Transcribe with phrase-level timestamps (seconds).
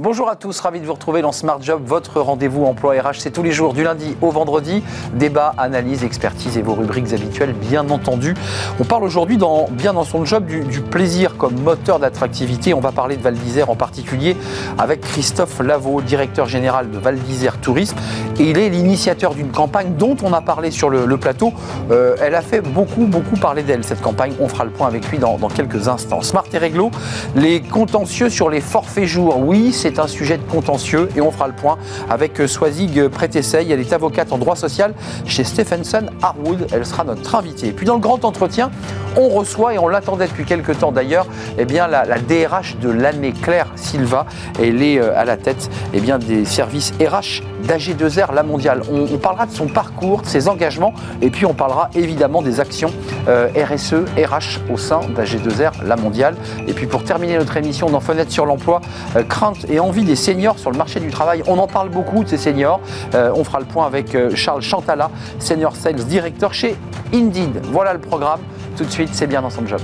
[0.00, 3.16] Bonjour à tous, ravi de vous retrouver dans Smart Job, votre rendez-vous emploi RH.
[3.18, 4.82] C'est tous les jours, du lundi au vendredi.
[5.12, 8.34] Débat, analyse, expertise et vos rubriques habituelles, bien entendu.
[8.80, 9.38] On parle aujourd'hui,
[9.70, 12.72] bien dans son job, du, plaisir comme moteur d'attractivité.
[12.72, 14.34] On va parler de Val d'Isère en particulier
[14.78, 17.96] avec Christophe Lavaux, directeur général de Val d'Isère Tourisme.
[18.38, 21.52] Et il est l'initiateur d'une campagne dont on a parlé sur le, plateau.
[21.90, 24.32] Euh, elle a fait beaucoup, beaucoup parler d'elle, cette campagne.
[24.40, 26.22] On fera le point avec lui dans, dans quelques instants.
[26.22, 26.90] Smart et réglo,
[27.36, 29.38] les contentieux sur les forfaits jours.
[29.38, 31.78] Oui, c'est un sujet de contentieux et on fera le point
[32.08, 33.66] avec euh, Swazig Prétessay.
[33.68, 34.94] Elle est avocate en droit social
[35.26, 36.66] chez Stephenson Harwood.
[36.72, 37.68] Elle sera notre invitée.
[37.68, 38.70] Et puis dans le grand entretien,
[39.16, 41.26] on reçoit, et on l'attendait depuis quelques temps d'ailleurs,
[41.58, 44.26] eh bien, la, DRH de l'année, Claire Silva.
[44.60, 48.82] Elle est euh, à la tête eh bien, des services RH d'AG2R La Mondiale.
[48.90, 52.92] On, parlera de son parcours, de ses engagements, et puis on parlera évidemment des actions
[53.28, 56.34] euh, RSE, RH au sein d'AG2R La Mondiale.
[56.66, 58.80] Et puis pour terminer notre émission dans Fenêtre sur l'emploi,
[59.16, 61.42] euh, crainte et envie des seniors sur le marché du travail.
[61.46, 62.80] On en parle beaucoup de ces seniors.
[63.14, 66.76] on fera le point avec Charles Chantala, Senior Sales Director chez
[67.12, 67.60] Indeed.
[67.72, 68.40] Voilà le programme.
[68.76, 69.80] Tout de suite, c'est bien dans son job.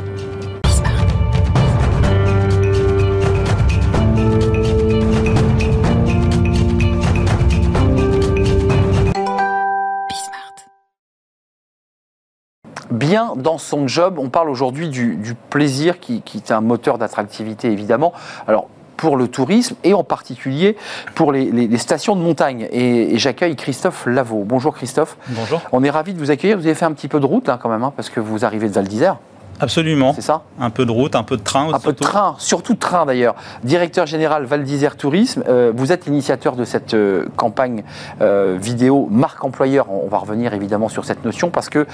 [12.90, 14.18] bien dans son job.
[14.18, 18.12] On parle aujourd'hui du, plaisir qui, est un moteur d'attractivité évidemment.
[18.46, 20.76] Alors pour le tourisme et en particulier
[21.14, 22.68] pour les, stations de montagne.
[22.70, 24.44] Et, j'accueille Christophe Lavaux.
[24.44, 25.16] Bonjour Christophe.
[25.28, 25.62] Bonjour.
[25.72, 26.58] On est ravi de vous accueillir.
[26.58, 28.44] Vous avez fait un petit peu de route là quand même, hein, parce que vous
[28.44, 29.16] arrivez de Val d'Isère.
[29.60, 30.12] Absolument.
[30.14, 31.72] C'est ça Un peu de route, un peu de train.
[31.72, 33.34] Un peu de train, surtout de train d'ailleurs.
[33.64, 37.82] Directeur général Val d'Isère Tourisme, euh, vous êtes l'initiateur de cette euh, campagne
[38.20, 39.86] euh, vidéo marque employeur.
[39.90, 41.86] On va revenir évidemment sur cette notion parce que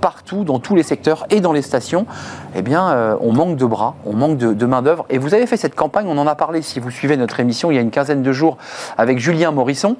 [0.00, 2.06] partout, dans tous les secteurs et dans les stations,
[2.56, 5.06] eh bien, on manque de bras, on manque de, de main-d'œuvre.
[5.10, 7.70] Et vous avez fait cette campagne, on en a parlé si vous suivez notre émission
[7.70, 8.58] il y a une quinzaine de jours
[8.98, 9.96] avec Julien Morisson,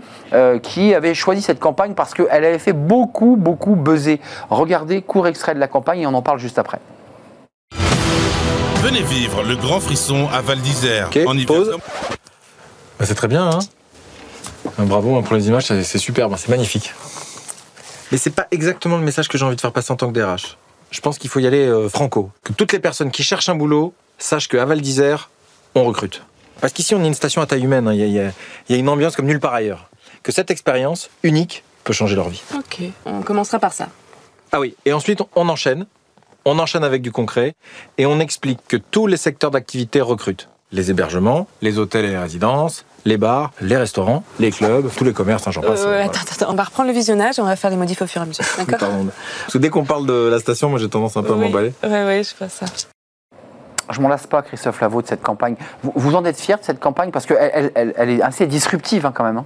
[0.63, 4.21] qui avait choisi cette campagne parce qu'elle avait fait beaucoup, beaucoup buzzer.
[4.51, 6.81] Regardez, court extrait de la campagne et on en parle juste après.
[8.83, 11.09] Venez vivre le grand frisson à Val d'Isère.
[11.25, 11.79] en pause.
[12.99, 13.61] Bah, c'est très bien, hein
[14.77, 16.93] Bravo hein, pour les images, c'est superbe, c'est magnifique.
[18.11, 20.19] Mais c'est pas exactement le message que j'ai envie de faire passer en tant que
[20.19, 20.59] DRH.
[20.91, 22.33] Je pense qu'il faut y aller euh, franco.
[22.43, 25.31] Que toutes les personnes qui cherchent un boulot sachent qu'à Val d'Isère,
[25.77, 26.25] on recrute.
[26.61, 27.87] Parce qu'ici, on est une station à taille humaine.
[27.87, 27.95] Hein.
[27.95, 29.91] Il y, y, a une ambiance comme nulle part ailleurs.
[30.25, 32.43] Que cette expérience unique peut changer leur vie.
[32.57, 33.91] Ok, on commencera par ça.
[34.51, 35.87] Ah oui, et ensuite, on enchaîne
[36.45, 37.55] on enchaîne avec du concret
[37.99, 40.49] et on explique que tous les secteurs d'activité recrutent.
[40.73, 45.13] Les hébergements, les hôtels et les résidences, les bars, les restaurants, les clubs, tous les
[45.13, 45.85] commerces, hein, j'en passe.
[45.87, 48.07] Euh, attends, attends, on va reprendre le visionnage et on va faire les modifs au
[48.07, 48.45] fur et à mesure.
[48.67, 48.89] D'accord
[49.41, 51.73] Parce que dès qu'on parle de la station, moi j'ai tendance un peu à m'emballer.
[51.83, 52.67] Oui, oui, je fais ça.
[53.91, 55.57] Je m'en lasse pas, Christophe Lavaux, de cette campagne.
[55.83, 57.11] Vous, en êtes fier de cette campagne?
[57.11, 59.39] Parce qu'elle elle, est assez disruptive hein, quand même.
[59.39, 59.45] Hein.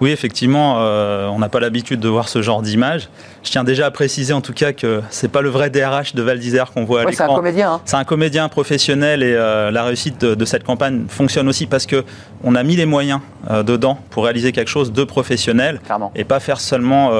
[0.00, 3.08] Oui, effectivement, euh, on n'a pas l'habitude de voir ce genre d'image.
[3.42, 6.22] Je tiens déjà à préciser en tout cas que c'est pas le vrai DRH de
[6.22, 7.72] Val d'Isère qu'on voit à C'est un comédien.
[7.72, 7.80] Hein.
[7.84, 12.04] C'est un comédien professionnel et euh, la réussite de, cette campagne fonctionne aussi parce que
[12.44, 13.20] on a mis les moyens
[13.50, 15.80] euh, dedans pour réaliser quelque chose de professionnel
[16.14, 17.10] et pas faire seulement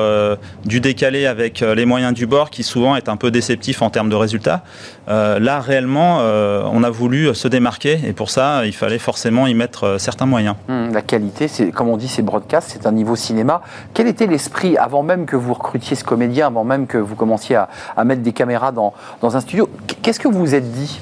[0.64, 4.08] du décalé avec les moyens du bord qui souvent est un peu déceptif en termes
[4.08, 4.62] de résultats.
[5.06, 9.96] là, réellement, on a voulu se démarquer et pour ça, il fallait forcément y mettre
[9.98, 10.56] certains moyens.
[10.68, 13.62] Hum, la qualité, c'est comme on dit, c'est broadcast c'est un niveau cinéma.
[13.94, 17.56] Quel était l'esprit avant même que vous recrutiez ce comédien, avant même que vous commenciez
[17.56, 19.68] à, mettre des caméras dans, dans un studio?
[20.02, 21.00] Qu'est-ce que vous vous êtes dit?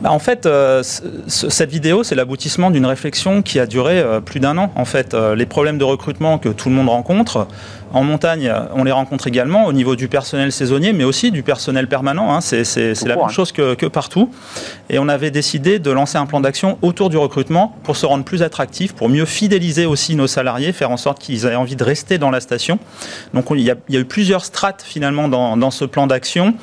[0.00, 4.38] Bah, en fait, euh, cette vidéo, c'est l'aboutissement d'une réflexion qui a duré euh, plus
[4.38, 4.70] d'un an.
[4.76, 7.48] En fait, euh, les problèmes de recrutement que tout le monde rencontre,
[7.92, 11.88] en montagne, on les rencontre également au niveau du personnel saisonnier, mais aussi du personnel
[11.88, 12.34] permanent.
[12.34, 12.40] Hein.
[12.40, 14.30] C'est la même chose que, partout.
[14.90, 18.24] Et on avait décidé de lancer un plan d'action autour du recrutement pour se rendre
[18.24, 21.84] plus attractif, pour mieux fidéliser aussi nos salariés, faire en sorte qu'ils aient envie de
[21.84, 22.78] rester dans la station.
[23.34, 26.54] Donc il y a, eu plusieurs strates finalement dans, ce plan d'action.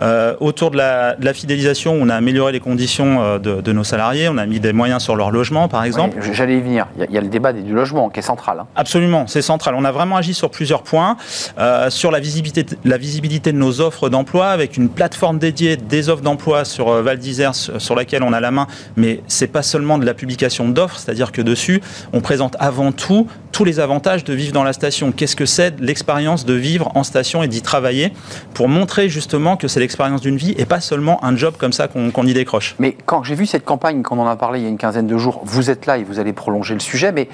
[0.00, 4.38] Euh, autour de la, fidélisation, on a amélioré les conditions euh, de, nos salariés, on
[4.38, 6.18] a mis des moyens sur leur logement par exemple.
[6.32, 6.86] J'allais y venir.
[6.98, 8.60] Il y, a, le débat du logement qui est central.
[8.60, 8.66] Hein.
[8.76, 9.74] Absolument, c'est central.
[9.76, 11.18] On a vraiment agi sur plusieurs points.
[11.58, 16.08] Euh, sur la visibilité, la visibilité de nos offres d'emploi, avec une plateforme dédiée des
[16.08, 18.66] offres d'emploi sur euh, Val d'Isère, sur laquelle on a la main,
[18.96, 21.82] mais c'est pas seulement de la publication d'offres, c'est-à-dire que dessus,
[22.14, 25.12] on présente avant tout tous les avantages de vivre dans la station.
[25.12, 28.12] Qu'est-ce que c'est l'expérience de vivre en station et d'y travailler
[28.54, 31.86] pour montrer justement que c'est l'expérience d'une vie et pas seulement un job comme ça
[31.86, 32.74] qu'on y décroche?
[32.78, 35.06] Mais quand j'ai vu cette campagne, qu'on en a parlé il y a une quinzaine
[35.06, 37.28] de jours, vous êtes là et vous allez prolonger le sujet, mais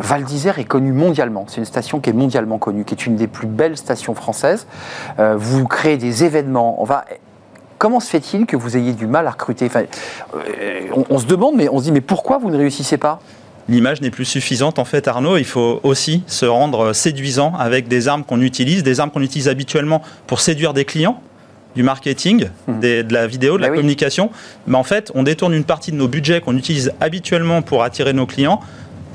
[0.00, 1.44] Val d'Isère est connue mondialement.
[1.48, 4.66] C'est une station qui est mondialement connue, qui est une des plus belles stations françaises.
[5.18, 6.80] Euh, vous créez des événements.
[6.80, 7.04] On va
[7.78, 9.66] comment se fait-il que vous ayez du mal à recruter?
[9.66, 9.84] Enfin,
[10.34, 13.20] euh, on, se demande, mais on se dit, mais pourquoi vous ne réussissez pas?
[13.68, 14.78] L'image n'est plus suffisante.
[14.78, 19.00] En fait, Arnaud, il faut aussi se rendre séduisant avec des armes qu'on utilise, des
[19.00, 21.20] armes qu'on utilise habituellement pour séduire des clients
[21.76, 23.76] du marketing, des- de la vidéo, de la oui.
[23.76, 24.30] communication.
[24.66, 28.12] Mais en fait, on détourne une partie de nos budgets qu'on utilise habituellement pour attirer
[28.12, 28.60] nos clients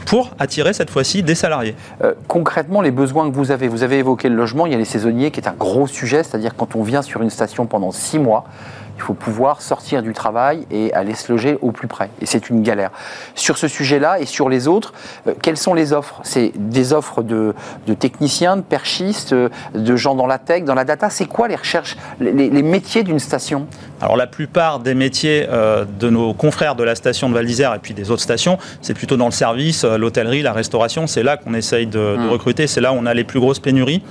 [0.06, 1.76] pour attirer cette fois-ci des salariés.
[2.04, 4.78] Euh, concrètement, les besoins que vous avez, vous avez évoqué le logement, il y a
[4.78, 7.92] les saisonniers qui est un gros sujet, c'est-à-dire quand on vient sur une station pendant
[7.92, 8.46] six mois,
[8.98, 12.10] il faut pouvoir sortir du travail et aller se loger au plus près.
[12.22, 12.92] Et c'est une galère.
[13.36, 14.94] Sur ce sujet-là et sur les autres,
[15.28, 16.22] euh, quelles sont les offres?
[16.24, 17.54] C'est des offres de,
[17.88, 21.10] de techniciens, de perchistes, euh, de gens dans la tech, dans la data?
[21.10, 23.68] C'est quoi les recherches, les, les métiers d'une station?
[24.02, 27.74] Alors la plupart des métiers euh, de nos confrères de la station de Val d'Isère
[27.74, 31.08] et puis des autres stations, c'est plutôt dans le service, l'hôtellerie, la restauration.
[31.08, 32.30] C'est là qu'on essaye de, de Mm.
[32.30, 32.68] recruter.
[32.68, 34.02] C'est là où on a les plus grosses pénuries.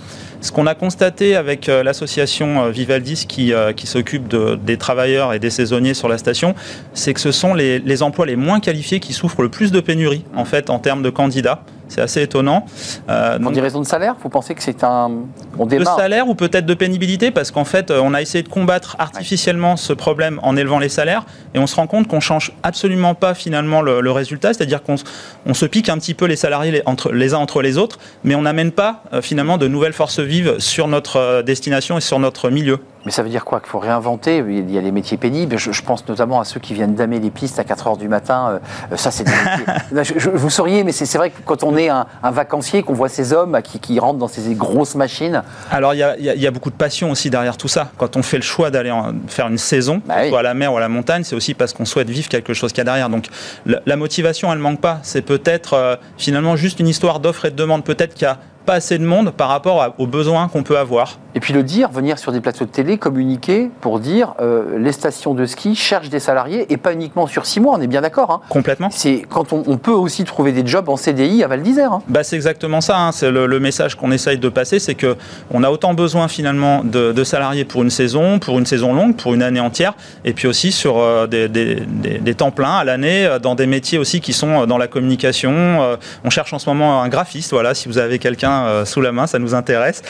[0.45, 5.33] Ce qu'on a constaté avec euh, l'association euh, Vivaldis qui, euh, s'occupe de- des travailleurs
[5.33, 6.55] et des saisonniers sur la station,
[6.93, 9.81] c'est que ce sont les, les emplois les moins qualifiés qui souffrent le plus de
[9.81, 11.63] pénuries en fait en termes de candidats.
[11.95, 12.65] C'est assez étonnant.
[13.09, 15.11] Euh, Pour donc- des raisons de salaire Vous pensez que c'est un...
[15.59, 18.49] On de salaire ou peut-être de pénibilité parce qu'en fait euh, on a essayé de
[18.49, 21.25] combattre artificiellement ce problème en élevant les salaires
[21.55, 24.97] et on se rend compte qu'on change absolument pas finalement le, le résultat, c'est-à-dire qu'on
[24.97, 25.05] se-
[25.47, 27.99] on se pique un petit peu les salariés les, entre, les uns entre les autres,
[28.25, 32.01] mais on n'amène pas euh, finalement de nouvelles forces vives sur notre euh, destination et
[32.01, 32.79] sur notre milieu.
[33.05, 33.61] Mais ça veut dire quoi?
[33.61, 34.39] Qu'il faut réinventer?
[34.39, 35.59] Il y a les métiers pénibles.
[35.59, 38.09] Je, je pense notamment à ceux qui viennent damer les pistes à 4 heures du
[38.09, 38.61] matin.
[38.93, 39.75] Euh, ça, c'est des métiers.
[39.93, 42.83] Là, je- je- vous sauriez, mais c'est vrai que quand on est un, un vacancier,
[42.83, 46.17] qu'on voit ces hommes qui, qui rentrent dans ces grosses machines, Alors il y a,
[46.19, 47.91] y y beaucoup de passion aussi derrière tout ça.
[47.99, 48.93] Quand on fait le choix d'aller
[49.29, 50.31] faire une saison, Bah oui.
[50.31, 52.55] soit à la mer ou à la montagne, c'est aussi parce qu'on souhaite vivre quelque
[52.55, 53.11] chose qu'il y a derrière.
[53.11, 53.27] Donc
[53.67, 55.01] la, la motivation, elle manque pas.
[55.03, 57.85] C'est peut-être euh, finalement juste une histoire d'offre et de demande.
[57.85, 61.19] Peut-être qu'il n'y a pas assez de monde par rapport aux besoins qu'on peut avoir.
[61.35, 64.93] Et puis le dire, venir sur des plateaux de télé, communiquer pour dire euh, les
[64.93, 68.01] stations de ski cherchent des salariés et pas uniquement sur 6 mois, on est bien
[68.03, 68.31] d'accord.
[68.31, 68.41] hein.
[68.49, 68.89] Complètement.
[68.91, 71.93] C'est quand on, on peut aussi trouver des jobs en CDI à Val d'Isère.
[71.93, 72.03] hein.
[72.09, 72.99] Bah, c'est exactement ça.
[72.99, 73.13] hein.
[73.13, 75.17] C'est le, le message qu'on essaye de passer, c'est que
[75.51, 79.17] on a autant besoin finalement de, de salariés pour une saison, pour une saison longue,
[79.17, 79.95] pour une année entière,
[80.25, 83.55] et puis aussi sur euh, des, des- des- des temps pleins à l'année, euh, dans
[83.57, 85.53] des métiers aussi qui sont dans la communication.
[85.83, 87.51] Euh, on cherche en ce moment un graphiste.
[87.51, 90.03] Voilà, si vous avez quelqu'un sous la main, ça nous intéresse,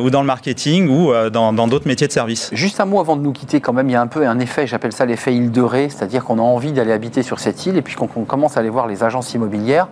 [0.00, 0.53] ou dans le marketing,
[0.88, 2.50] ou euh, dans d'autres métiers de service.
[2.52, 4.38] Juste un mot avant de nous quitter, quand même, il y a un peu un
[4.38, 7.66] effet, j'appelle ça l'effet île de Ré, c'est-à-dire qu'on a envie d'aller habiter sur cette
[7.66, 9.88] île, et puis quand on commence à aller voir les agences immobilières,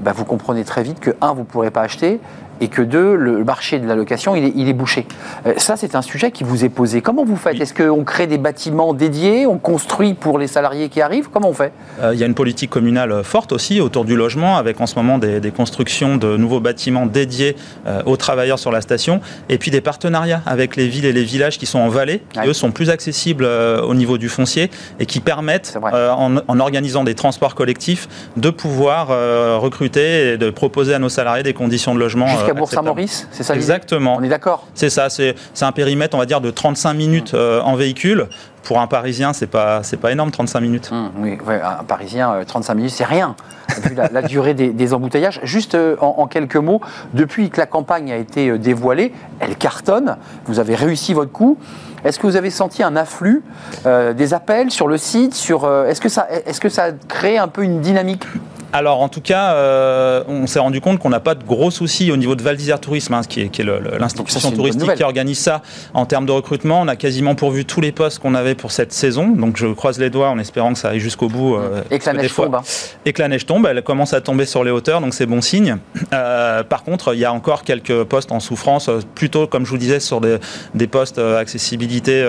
[0.00, 2.20] bah, vous comprenez très vite que, un, vous ne pourrez pas acheter,
[2.64, 5.06] et que deux, le marché de la location, il est, il est bouché.
[5.46, 7.02] Euh, ça, c'est un sujet qui vous est posé.
[7.02, 7.54] Comment vous faites?
[7.54, 7.62] Oui.
[7.62, 11.28] Est-ce qu'on crée des bâtiments dédiés On construit pour les salariés qui arrivent?
[11.32, 11.72] Comment on fait?
[12.02, 14.86] Euh, Il y a une politique communale euh, forte aussi autour du logement, avec en
[14.86, 17.54] ce moment des, des constructions de nouveaux bâtiments dédiés
[17.86, 19.20] euh, aux travailleurs sur la station,
[19.50, 22.38] et puis des partenariats avec les villes et les villages qui sont en vallée, qui
[22.38, 22.48] Ouais.
[22.48, 24.70] eux sont plus accessibles au niveau du foncier
[25.00, 29.08] et qui permettent, en, en organisant des transports collectifs, de pouvoir
[29.60, 32.26] recruter et de proposer à nos salariés des conditions de logement.
[32.54, 32.58] Euh.
[32.58, 34.16] Bourg-Saint-Maurice C'est ça Exactement.
[34.18, 37.60] On est d'accord C'est ça, c'est un périmètre, on va dire, de 35 minutes euh,
[37.60, 38.28] en véhicule.
[38.62, 40.88] Pour un Parisien, c'est pas, pas énorme, 35 minutes.
[40.90, 43.36] Hum, oui, ouais, un Parisien, euh, 35 minutes, c'est rien,
[43.82, 45.38] vu la, la durée des, des embouteillages.
[45.42, 46.80] Juste euh, en, en quelques mots,
[47.12, 50.16] depuis que la campagne a été euh, dévoilée, elle cartonne,
[50.46, 51.58] vous avez réussi votre coup.
[52.04, 53.42] Est-ce que vous avez senti un afflux
[53.86, 56.92] euh, des appels sur le site sur, euh, Est-ce que, ça, est que ça a
[56.92, 58.24] créé un peu une dynamique?
[58.72, 62.10] Alors en tout cas, euh, on s'est rendu compte qu'on n'a pas de gros soucis
[62.10, 63.58] au niveau de Val d'Isère Tourisme, hein, qui est,
[63.98, 65.62] l'institution touristique qui organise ça
[65.94, 66.80] en termes de recrutement.
[66.80, 69.28] On a quasiment pourvu tous les postes qu'on avait pour cette saison.
[69.28, 71.54] Donc je croise les doigts en espérant que ça aille jusqu'au bout.
[71.56, 72.54] euh, Et que la neige fois- tombe.
[72.56, 72.62] hein.
[73.04, 75.40] et que la neige tombe, elle commence à tomber sur les hauteurs, donc c'est bon
[75.40, 75.76] signe.
[76.12, 79.78] Euh, par contre, il y a encore quelques postes en souffrance, plutôt comme je vous
[79.78, 80.38] disais sur des,
[80.74, 82.26] des postes accessibilité.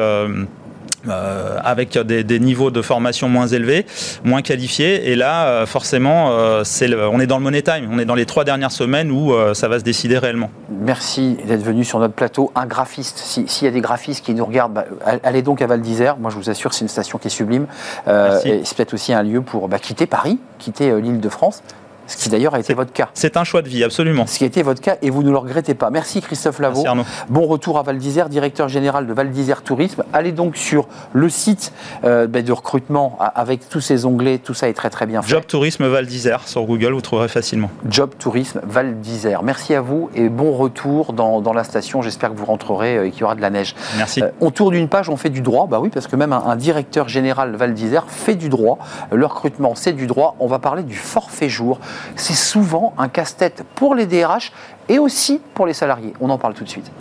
[1.07, 3.85] Euh, euh, avec des, des niveaux de formation moins élevés,
[4.23, 5.11] moins qualifiés.
[5.11, 7.89] Et là, euh, forcément, euh, c'est on est dans le money time.
[7.91, 10.49] On est dans les trois dernières semaines où euh, ça va se décider réellement.
[10.69, 12.51] Merci d'être venu sur notre plateau.
[12.55, 14.85] Un graphiste, si- s'il y a des graphistes qui nous regardent, bah,
[15.23, 16.17] allez donc à Val d'Isère.
[16.17, 17.67] Moi, je vous assure, c'est une station qui est sublime.
[18.07, 21.29] Euh, et c'est peut-être aussi un lieu pour bah, quitter Paris, quitter euh, l'île de
[21.29, 21.63] France,
[22.07, 23.09] ce qui d'ailleurs a été votre cas.
[23.13, 24.25] C'est un choix de vie, absolument.
[24.27, 25.89] Ce qui a été votre cas et vous ne le regrettez pas.
[25.89, 26.83] Merci Christophe Lavaux.
[26.83, 27.09] Merci.
[27.29, 30.03] Bon retour à Val d'Isère, directeur général de Val d'Isère Tourisme.
[30.13, 34.37] Allez donc sur le site euh, bah, de recrutement avec tous ces onglets.
[34.37, 35.29] Tout ça est très très bien fait.
[35.29, 37.69] Job Tourisme Val d'Isère sur Google, vous trouverez facilement.
[37.89, 39.43] Job Tourisme Val d'Isère.
[39.43, 42.01] Merci à vous et bon retour dans, dans la station.
[42.01, 43.75] J'espère que vous rentrerez euh, et qu'il y aura de la neige.
[43.97, 44.21] Merci.
[44.21, 45.67] Euh, on tourne une page, on fait du droit.
[45.67, 48.77] Bah oui, parce que même un, un directeur général Val d'Isère fait du droit.
[49.11, 50.35] Le recrutement, c'est du droit.
[50.39, 51.79] On va parler du forfait jour.
[52.15, 54.51] C'est souvent un casse-tête pour les DRH
[54.89, 56.13] et aussi pour les salariés.
[56.19, 56.91] On en parle tout de suite.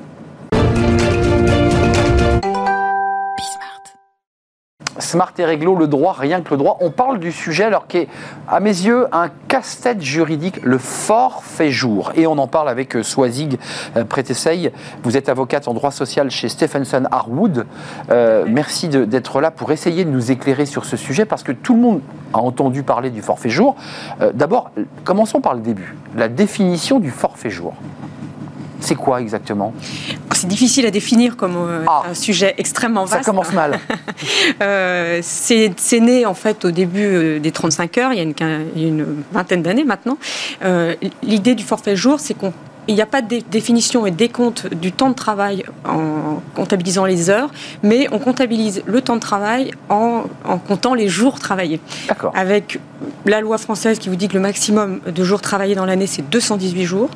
[5.05, 6.79] Smart et réglo, le droit, rien que le droit.
[6.81, 8.09] On parle du sujet alors qui est,
[8.49, 12.13] à mes yeux, un casse-tête juridique, le forfait jour.
[12.17, 13.59] Et on en parle avec euh, Swazig
[13.97, 14.73] euh, Prétessey.
[15.03, 17.67] Vous êtes avocate en droit social chez Stephenson Harwood.
[18.11, 21.75] Euh, merci d'être là pour essayer de nous éclairer sur ce sujet parce que tout
[21.75, 22.01] le monde
[22.33, 23.77] a entendu parler du forfait jour.
[24.33, 24.71] D'abord,
[25.05, 25.95] commençons par le début.
[26.17, 27.75] La définition du forfait jour.
[28.85, 29.73] C'est quoi exactement
[30.33, 32.03] C'est difficile à définir comme euh, Ah.
[32.11, 33.27] un sujet extrêmement Ça vaste.
[33.27, 33.79] commence mal.
[34.63, 38.25] Euh, c'est né en fait au début euh, des 35 heures, il y a
[38.87, 40.19] une, vingtaine d'années maintenant.
[40.65, 42.53] Euh, L'idée du forfait jour, c'est qu'on
[42.87, 47.07] il n'y a pas de dé- définition et décompte du temps de travail en comptabilisant
[47.07, 47.51] les heures,
[47.83, 51.81] mais on comptabilise le temps de travail en, en comptant les jours travaillés.
[52.09, 52.33] D'accord.
[52.37, 52.79] Avec
[53.25, 56.29] la loi française qui vous dit que le maximum de jours travaillés dans l'année, c'est
[56.29, 57.09] 218 jours.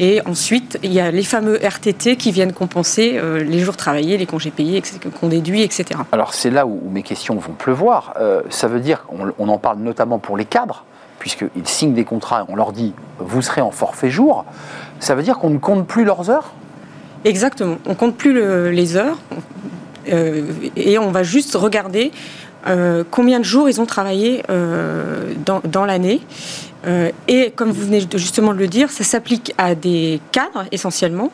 [0.00, 4.16] Et ensuite, il y a les fameux RTT qui viennent compenser euh, les jours travaillés,
[4.16, 4.80] les congés payés,
[5.20, 5.86] qu'on déduit, etc.
[6.12, 8.14] Alors c'est là où, mes questions vont pleuvoir.
[8.20, 10.84] Euh, ça veut dire qu'on on en parle notamment pour les cadres,
[11.18, 14.44] puisqu'ils signent des contrats et on leur dit vous serez en forfait jour.
[15.00, 16.52] Ça veut dire qu'on ne compte plus leurs heures?
[17.24, 17.78] Exactement.
[17.86, 19.18] On compte plus le- les heures
[20.12, 20.42] euh,
[20.76, 22.12] et on va juste regarder
[22.68, 26.20] euh, combien de jours ils ont travaillé euh, dans, dans l'année.
[26.86, 31.30] Euh, et comme vous venez justement de le dire, ça s'applique à des cadres essentiellement.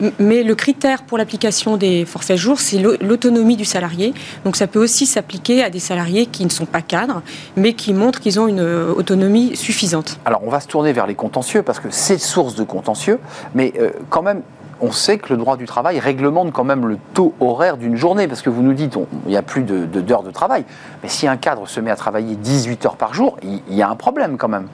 [0.00, 4.12] M- Mais le critère pour l'application des forfaits jours, c'est l'au- l'autonomie du salarié.
[4.44, 7.22] Donc ça peut aussi s'appliquer à des salariés qui ne sont pas cadres,
[7.56, 10.18] mais qui montrent qu'ils ont une euh, autonomie suffisante.
[10.24, 13.18] Alors on va se tourner vers les contentieux, parce que c'est source de contentieux,
[13.54, 14.42] mais euh, quand même,
[14.80, 18.28] on sait que le droit du travail réglemente quand même le taux horaire d'une journée,
[18.28, 18.96] parce que vous nous dites
[19.26, 20.64] il n'y a plus de- de- d'heures de, travail,
[21.02, 23.88] mais si un cadre se met à travailler 18 heures par jour, il y a
[23.90, 24.66] un problème quand même.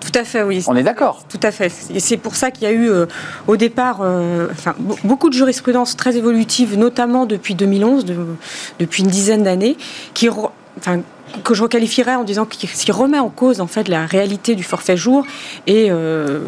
[0.00, 0.62] Tout à fait, oui.
[0.68, 1.72] On est d'accord Tout à fait.
[1.94, 3.06] Et c'est pour ça qu'il y a eu euh,
[3.46, 8.16] au départ euh, enfin, beaucoup de jurisprudence très évolutive, notamment depuis 2011, de-
[8.78, 9.76] depuis une dizaine d'années,
[10.12, 11.00] qui enfin,
[11.42, 14.62] que je requalifierais en disant qui, qui remet en cause en fait la réalité du
[14.62, 15.24] forfait jour
[15.66, 16.40] et euh,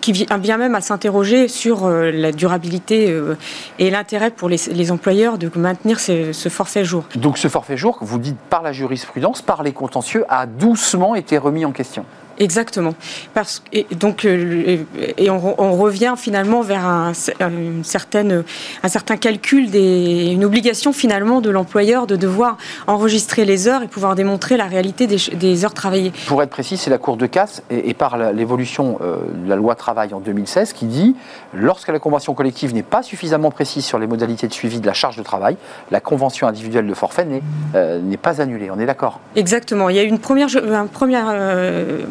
[0.00, 3.36] qui vient même à s'interroger sur euh, la durabilité euh,
[3.78, 7.04] et l'intérêt pour les, employeurs de maintenir ce, ce forfait jour.
[7.16, 11.36] Donc ce forfait jour, vous dites par la jurisprudence, par les contentieux, a doucement été
[11.36, 12.04] remis en question.
[12.38, 12.94] Exactement.
[13.34, 14.78] Parce et donc euh,
[15.16, 18.44] et on, on revient finalement vers un, une certaine
[18.82, 23.88] un certain calcul des une obligation finalement de l'employeur de devoir enregistrer les heures et
[23.88, 26.12] pouvoir démontrer la réalité des, des heures travaillées.
[26.26, 29.56] Pour être précis, c'est la Cour de casse et, et par l'évolution euh, de la
[29.56, 31.16] loi travail en 2016 qui dit
[31.54, 34.92] lorsque la convention collective n'est pas suffisamment précise sur les modalités de suivi de la
[34.92, 35.56] charge de travail,
[35.90, 37.42] la convention individuelle de forfait n'est
[37.74, 38.70] euh, pas annulée.
[38.70, 39.20] On est d'accord?
[39.36, 39.88] Exactement.
[39.88, 40.88] Il y a eu une première, un
[41.34, 42.02] euh,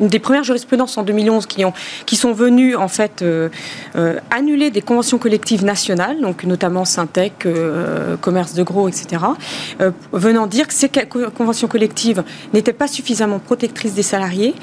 [0.00, 1.72] une des premières jurisprudences en 2011 qui, ont,
[2.06, 3.48] qui sont venues en fait euh,
[3.96, 9.22] euh, annuler des conventions collectives nationales, donc notamment Syntec, euh, Commerce de Gros, etc.,
[10.12, 10.88] venant dire que ces
[11.34, 12.22] conventions collectives
[12.52, 14.54] n'étaient pas suffisamment protectrices des salariés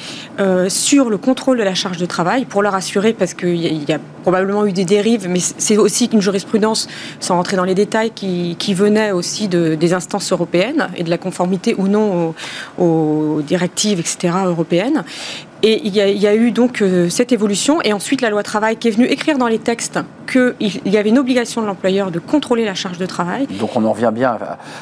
[0.68, 4.00] sur le contrôle de la charge de travail pour leur assurer, parce qu'il y, a-
[4.24, 6.88] probablement eu des dérives, mais c'est aussi qu'une jurisprudence,
[7.20, 11.12] sans rentrer dans les détails, qui, qui venait aussi de, des instances européennes et de
[11.12, 12.34] la conformité ou non
[12.80, 14.95] aux, aux directives, etc., européennes.
[15.64, 18.30] Et il y, a, il y a eu donc euh, cette évolution, et ensuite la
[18.30, 19.98] loi travail qui est venue écrire dans les textes
[20.32, 23.48] qu'il il y avait une obligation de l'employeur de contrôler la charge de travail.
[23.60, 24.38] Donc on en revient bien.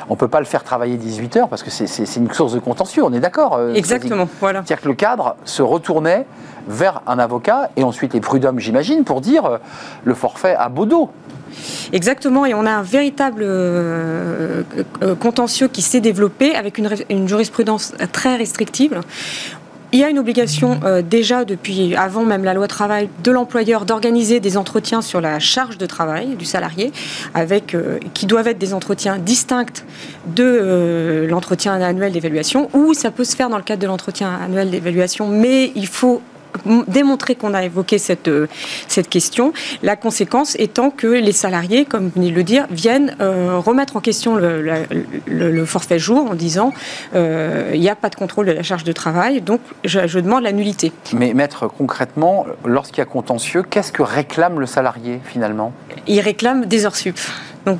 [0.09, 2.59] On ne peut pas le faire travailler 18 heures parce que c'est- une source de
[2.59, 3.03] contentieux.
[3.05, 4.63] On est d'accord euh, Exactement, voilà.
[4.65, 6.25] C'est-à-dire que le cadre se retournait
[6.67, 9.57] vers un avocat et ensuite les prud'hommes, j'imagine, pour dire euh,
[10.03, 11.11] le forfait à Bodo.
[11.93, 13.45] Exactement, et on a un véritable
[15.19, 16.79] contentieux qui s'est développé avec
[17.09, 18.99] une jurisprudence très restrictive.
[19.93, 23.85] Il y a une obligation euh, déjà depuis avant même la loi travail de l'employeur
[23.85, 26.91] d'organiser des entretiens sur la charge de travail du salarié,
[27.37, 29.83] euh, qui doivent être des entretiens distincts
[30.25, 34.33] de euh, l'entretien annuel d'évaluation, ou ça peut se faire dans le cadre de l'entretien
[34.43, 36.23] annuel d'évaluation, mais il faut
[36.87, 38.47] démontrer qu'on a évoqué cette, euh,
[38.87, 39.53] cette question.
[39.81, 43.95] La conséquence étant que les salariés, comme vous venez de le dire, viennent euh, remettre
[43.95, 44.79] en question le, la-
[45.27, 46.73] le- le forfait jour en disant
[47.15, 50.19] euh, il n'y a pas de contrôle de la charge de travail, donc je, je
[50.19, 50.91] demande la nullité.
[51.13, 55.73] Mais maître, concrètement, lorsqu'il y a contentieux, qu'est-ce que réclame le salarié finalement?
[56.07, 57.17] Ils réclament des heures sup.
[57.65, 57.79] Donc,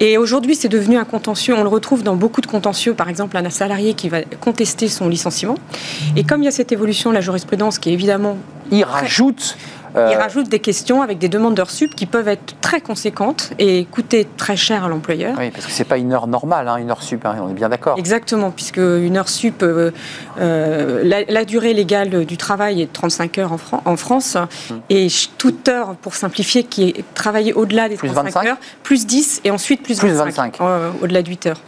[0.00, 1.54] et aujourd'hui, c'est devenu un contentieux.
[1.54, 2.94] On le retrouve dans beaucoup de contentieux.
[2.94, 5.56] Par exemple, un salarié qui va contester son licenciement.
[6.16, 8.36] Et comme il y a cette évolution de la jurisprudence qui est évidemment
[8.70, 9.56] Il rajoute
[9.96, 13.50] Euh, Il rajoute des questions avec des demandes d'heures sup qui peuvent être très conséquentes
[13.58, 15.34] et coûter très cher à l'employeur.
[15.38, 17.54] Oui, parce que c'est pas une heure normale, hein, une heure sup, hein, on est
[17.54, 17.98] bien d'accord.
[17.98, 19.90] Exactement, puisque une heure sup, euh,
[20.40, 24.36] euh, la, la durée légale du travail est de 35 heures en, Fran- en France,
[24.70, 24.80] Hum.
[24.90, 28.46] et toute heure, pour simplifier, qui est travaillée au-delà des Plus 35 25?
[28.48, 30.60] heures, plus 10, et ensuite plus, Plus 25, 25.
[30.60, 31.60] euh, au-delà de 8 heures.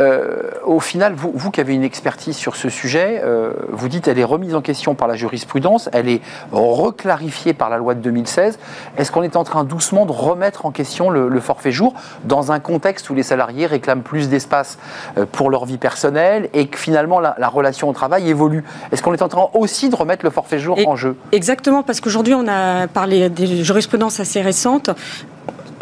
[0.65, 3.23] Au final, vous, vous qui avez une expertise sur ce sujet,
[3.71, 6.21] vous dites elle est remise en question par la jurisprudence, elle est
[6.53, 8.59] reclarifiée par la loi de 2016.
[8.97, 12.53] Est-ce qu'on est en train doucement de remettre en question le, le forfait jour dans
[12.53, 14.79] un contexte où les salariés réclament plus d'espace
[15.19, 18.65] euh, pour leur vie personnelle et que finalement la, la relation au travail évolue?
[18.93, 21.17] Est-ce qu'on est en train aussi de remettre le forfait jour Et- en jeu?
[21.33, 24.91] Exactement, parce qu'aujourd'hui, on a parlé des jurisprudences assez récentes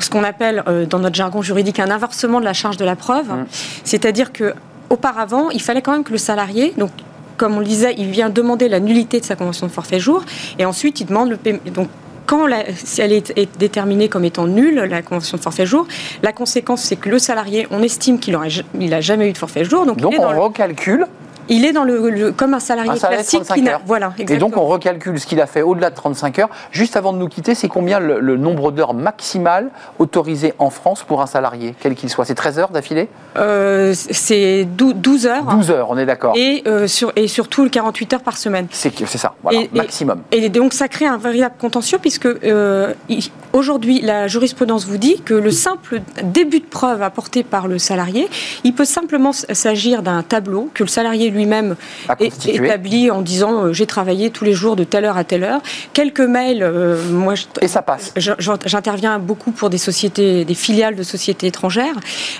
[0.00, 2.94] ce qu'on appelle euh, dans notre jargon juridique un inversement de la charge de la
[2.94, 3.26] preuve.
[3.26, 3.46] Mm.
[3.82, 4.54] C'est-à-dire que
[4.90, 6.90] auparavant, il fallait quand même que le salarié, donc
[7.36, 10.22] comme on le disait, il vient demander la nullité de sa convention de forfait jour,
[10.58, 11.58] et ensuite il demande le paiement.
[11.74, 11.88] Donc
[12.28, 15.88] quand la- si elle est, est déterminée comme étant nulle, la convention de forfait jour,
[16.22, 18.36] la conséquence c'est que le salarié, on estime qu'il
[18.74, 21.06] n'a jamais eu de forfait jour, donc, Donc il, est dans on le, recalcule
[21.48, 23.72] il est dans le, le- comme un salarié Un salarié de classique 35 qui n'a
[23.72, 23.80] heures.
[23.86, 24.50] voilà et exactement.
[24.50, 26.48] donc on recalcule ce qu'il a fait au-delà de 35 heures.
[26.70, 31.02] Juste avant de nous quitter, c'est combien le, le nombre d'heures maximales autorisées en France
[31.02, 32.24] pour un salarié, quel qu'il soit?
[32.24, 33.08] C'est 13 heures d'affilée?
[33.36, 35.44] Euh, c'est dou- 12 heures.
[35.44, 36.34] 12 heures, on est d'accord.
[36.36, 38.66] Et, euh, sur, et surtout 48 heures par semaine.
[38.70, 40.20] C'est ça, voilà, Et- et- maximum.
[40.32, 42.92] Et donc ça crée un véritable contentieux puisque euh,
[43.58, 48.28] aujourd'hui la jurisprudence vous dit que le simple début de preuve apporté par le salarié,
[48.64, 51.76] il peut simplement s'agir d'un tableau que le salarié lui-même
[52.46, 55.60] établit en disant euh, j'ai travaillé tous les jours de telle heure à telle heure.
[55.92, 58.12] Quelques mails, euh, moi je- Et ça passe.
[58.64, 61.94] J'interviens beaucoup pour des sociétés, des filiales de sociétés étrangères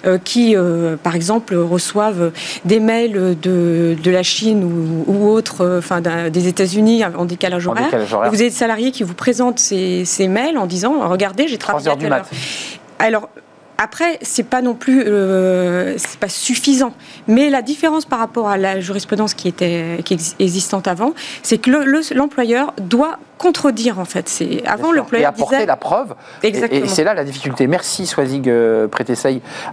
[0.07, 0.55] euh, qui,
[1.03, 2.33] par exemple, reçoivent
[2.65, 7.73] des mails de, de la Chine ou, ou autres, enfin des États-Unis en décalage En
[7.73, 7.85] horaire.
[7.87, 8.29] décalage horaire.
[8.29, 11.59] Et vous avez des salariés qui vous présentent ces, ces mails en disant regardez, j'ai
[11.59, 12.31] 3 travaillé heures à du mat.
[12.99, 13.29] Alors.
[13.81, 16.93] Après, c'est pas non plus, euh, c'est pas suffisant.
[17.29, 21.71] Mais la différence par rapport à la jurisprudence qui était, qui existante avant, c'est que
[21.71, 24.29] le- le- l'employeur doit contredire en fait.
[24.29, 24.95] C'est avant sûr.
[24.95, 26.15] Et l'employeur apporter disait la preuve.
[26.43, 26.85] Exactement.
[26.85, 27.69] Et, c'est là la difficulté.
[27.69, 28.89] Merci Swazig euh,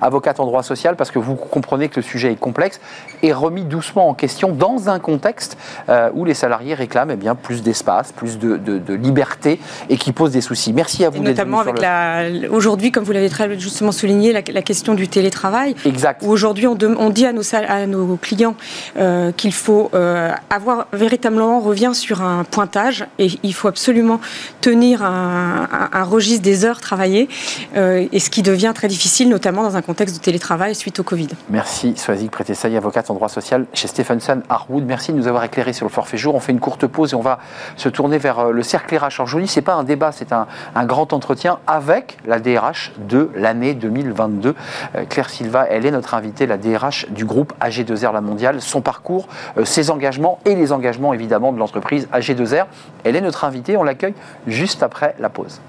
[0.02, 2.80] avocate en droit social, parce que vous comprenez que le sujet est complexe
[3.24, 5.58] et remis doucement en question dans un contexte
[5.90, 9.98] euh, où les salariés réclament eh bien, plus d'espace, plus de, de- de liberté et
[9.98, 10.72] qui pose des soucis.
[10.72, 14.32] Merci à vous Et d'être notamment avec la, aujourd'hui, comme vous l'avez très justement souligné,
[14.34, 15.76] la, la question du télétravail.
[15.86, 16.22] Exact.
[16.24, 16.76] Où aujourd'hui on,
[17.10, 18.56] dit à nos, sal- à nos clients
[18.98, 24.20] euh, qu'il faut euh, avoir véritablement, on revient sur un pointage et il faut absolument
[24.62, 27.30] tenir un, un- un registre des heures travaillées
[27.76, 31.04] euh, et ce qui devient très difficile, notamment dans un contexte de télétravail suite au
[31.04, 31.30] Covid.
[31.50, 34.84] Merci Swazig Prétessey, avocate en droit social chez Stephenson Harwood.
[34.86, 36.36] Merci de nous avoir éclairé sur le forfait jour.
[36.36, 37.40] On fait une courte pause et on va
[37.78, 39.16] se tourner vers le cercle RH.
[39.18, 42.40] Alors je vous dis, c'est pas un débat, c'est un, un grand entretien avec la
[42.40, 44.56] DRH de l'année 2022.
[44.96, 48.62] Euh, Claire Silva, elle est notre invitée, la DRH du groupe AG2R La Mondiale.
[48.62, 52.66] Son parcours, euh, ses engagements et les engagements évidemment de l'entreprise AG2R.
[53.04, 54.16] Elle est notre invitée, on l'accueille
[54.48, 55.60] juste après la pause.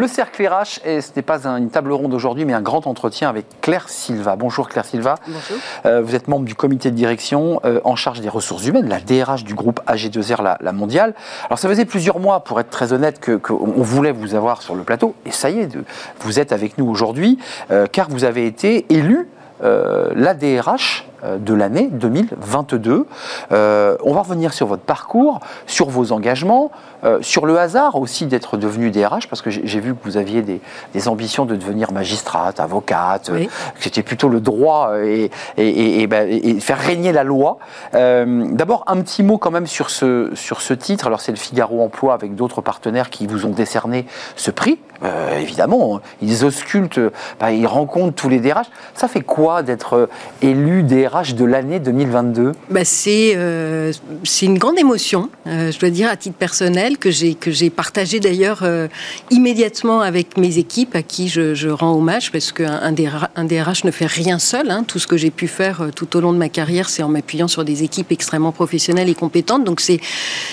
[0.00, 2.86] Le cercle RH, et ce n'est pas un- une table ronde aujourd'hui, mais un grand
[2.86, 4.34] entretien avec Claire Silva.
[4.34, 5.16] Bonjour Claire Silva.
[5.26, 5.58] Bonjour.
[5.84, 8.98] Euh, vous êtes membre du comité de direction euh, en charge des ressources humaines, la
[9.00, 11.12] DRH du groupe AG2R, la, la mondiale.
[11.48, 14.74] Alors ça faisait plusieurs mois, pour être très honnête, que- qu'on voulait vous avoir sur
[14.74, 15.14] le plateau.
[15.26, 15.68] Et ça y est,
[16.20, 17.38] vous êtes avec nous aujourd'hui,
[17.70, 19.28] euh, car vous avez été élu
[19.62, 23.06] la DRH de l'année 2022.
[23.52, 26.70] Euh, on va revenir sur votre parcours, sur vos engagements,
[27.04, 30.42] euh, sur le hasard aussi d'être devenu DRH, parce que j'ai vu que vous aviez
[30.42, 30.60] des,
[30.92, 35.68] des ambitions de devenir magistrate, avocate, euh, que c'était plutôt le droit euh, et, et,
[35.68, 37.58] et- et ben, et faire régner la loi.
[37.94, 41.06] Euh, D'abord, un petit mot quand même sur ce, sur ce titre.
[41.06, 44.06] Alors, c'est le Figaro Emploi avec d'autres partenaires qui vous ont décerné
[44.36, 44.78] ce prix.
[45.02, 47.00] Euh, évidemment, ils auscultent,
[47.40, 48.66] bah, ils rencontrent tous les DRH.
[48.94, 50.06] Ça fait quoi d'être euh,
[50.42, 53.92] élu DRH de l'année 2022 Bah, c'est euh,
[54.22, 57.68] c'est une grande émotion, euh, je dois dire à titre personnel que j'ai que j'ai
[57.68, 58.86] partagé d'ailleurs euh,
[59.30, 63.90] immédiatement avec mes équipes à qui je, je rends hommage parce qu'un un DRH, ne
[63.90, 64.70] fait rien seul.
[64.70, 64.84] hein.
[64.86, 67.48] Tout ce que j'ai pu faire tout au long de ma carrière, c'est en m'appuyant
[67.48, 69.64] sur des équipes extrêmement professionnelles et compétentes.
[69.64, 70.00] Donc c'est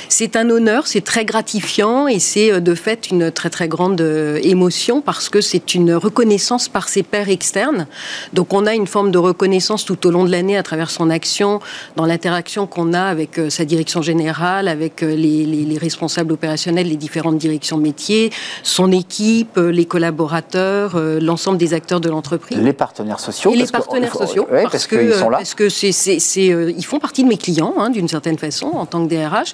[0.10, 4.02] c'est un honneur, c'est très gratifiant et c'est de fait une très très grande
[4.42, 7.86] émotion parce que c'est une reconnaissance par ses pairs externes.
[8.34, 11.10] Donc on a une forme de reconnaissance tout au long de l'année à travers son
[11.10, 11.60] action,
[11.96, 16.32] dans l'interaction qu'on a avec euh, sa direction générale, avec euh, les, les- les responsables
[16.32, 18.32] opérationnels, les différentes directions de métier,
[18.64, 22.58] son équipe, euh, les collaborateurs, l'ensemble des acteurs de l'entreprise.
[22.58, 23.52] Les partenaires sociaux.
[23.52, 25.38] Et les parce que- partenaires faut- sociaux, ouais, parce, parce que qu'ils sont là.
[25.38, 28.68] parce que c'est, c'est- c'est, ils font partie de mes clients hein, d'une certaine façon
[28.68, 29.54] en tant que DRH.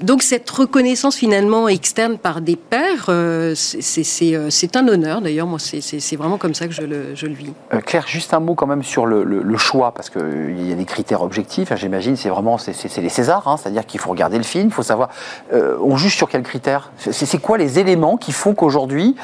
[0.00, 5.20] Donc cette reconnaissance finalement externe par des pairs, euh, c'est, c'est- c'est, c'est un honneur.
[5.20, 7.52] D'ailleurs, moi, c'est, vraiment comme ça que je le, je le vis.
[7.72, 10.72] Euh, Claire, juste un mot quand même sur le, le- le choix, parce qu'il y
[10.72, 11.72] a des critères objectifs.
[11.72, 14.72] hein, J'imagine, c'est vraiment c'est les Césars, hein, c'est-à-dire qu'il faut regarder le film, il
[14.72, 15.08] faut savoir.
[15.52, 19.16] euh, on juge sur quels critères C'est quoi les éléments qui font qu'aujourd'hui,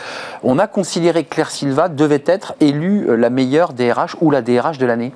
[0.42, 4.42] on a considéré que Claire Silva devait être élue euh, la meilleure DRH ou la
[4.42, 5.12] DRH de l'année?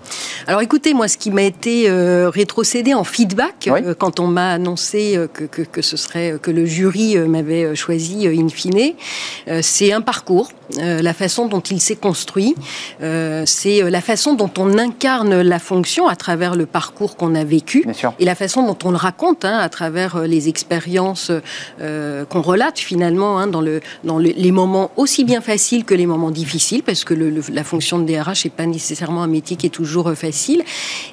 [0.46, 3.80] Alors écoutez, moi, ce qui m'a été euh, rétrocédé en feedback Oui.
[3.84, 8.26] euh, quand on m'a annoncé que, que, que ce serait que le jury m'avait choisi
[8.26, 8.94] in fine,
[9.62, 12.54] c'est un parcours, euh, la façon dont il s'est construit,
[13.02, 17.34] euh, c'est euh, la façon dont on incarne la fonction à travers le parcours qu'on
[17.34, 17.84] a vécu
[18.18, 21.30] et la façon dont on le raconte hein, à travers euh, les expériences
[21.80, 25.94] euh, qu'on relate finalement hein, dans, le, dans le- les moments aussi bien faciles que
[25.94, 29.26] les moments difficiles, parce que le- le- la fonction de DRH n'est pas nécessairement un
[29.28, 30.62] métier qui est toujours euh, facile.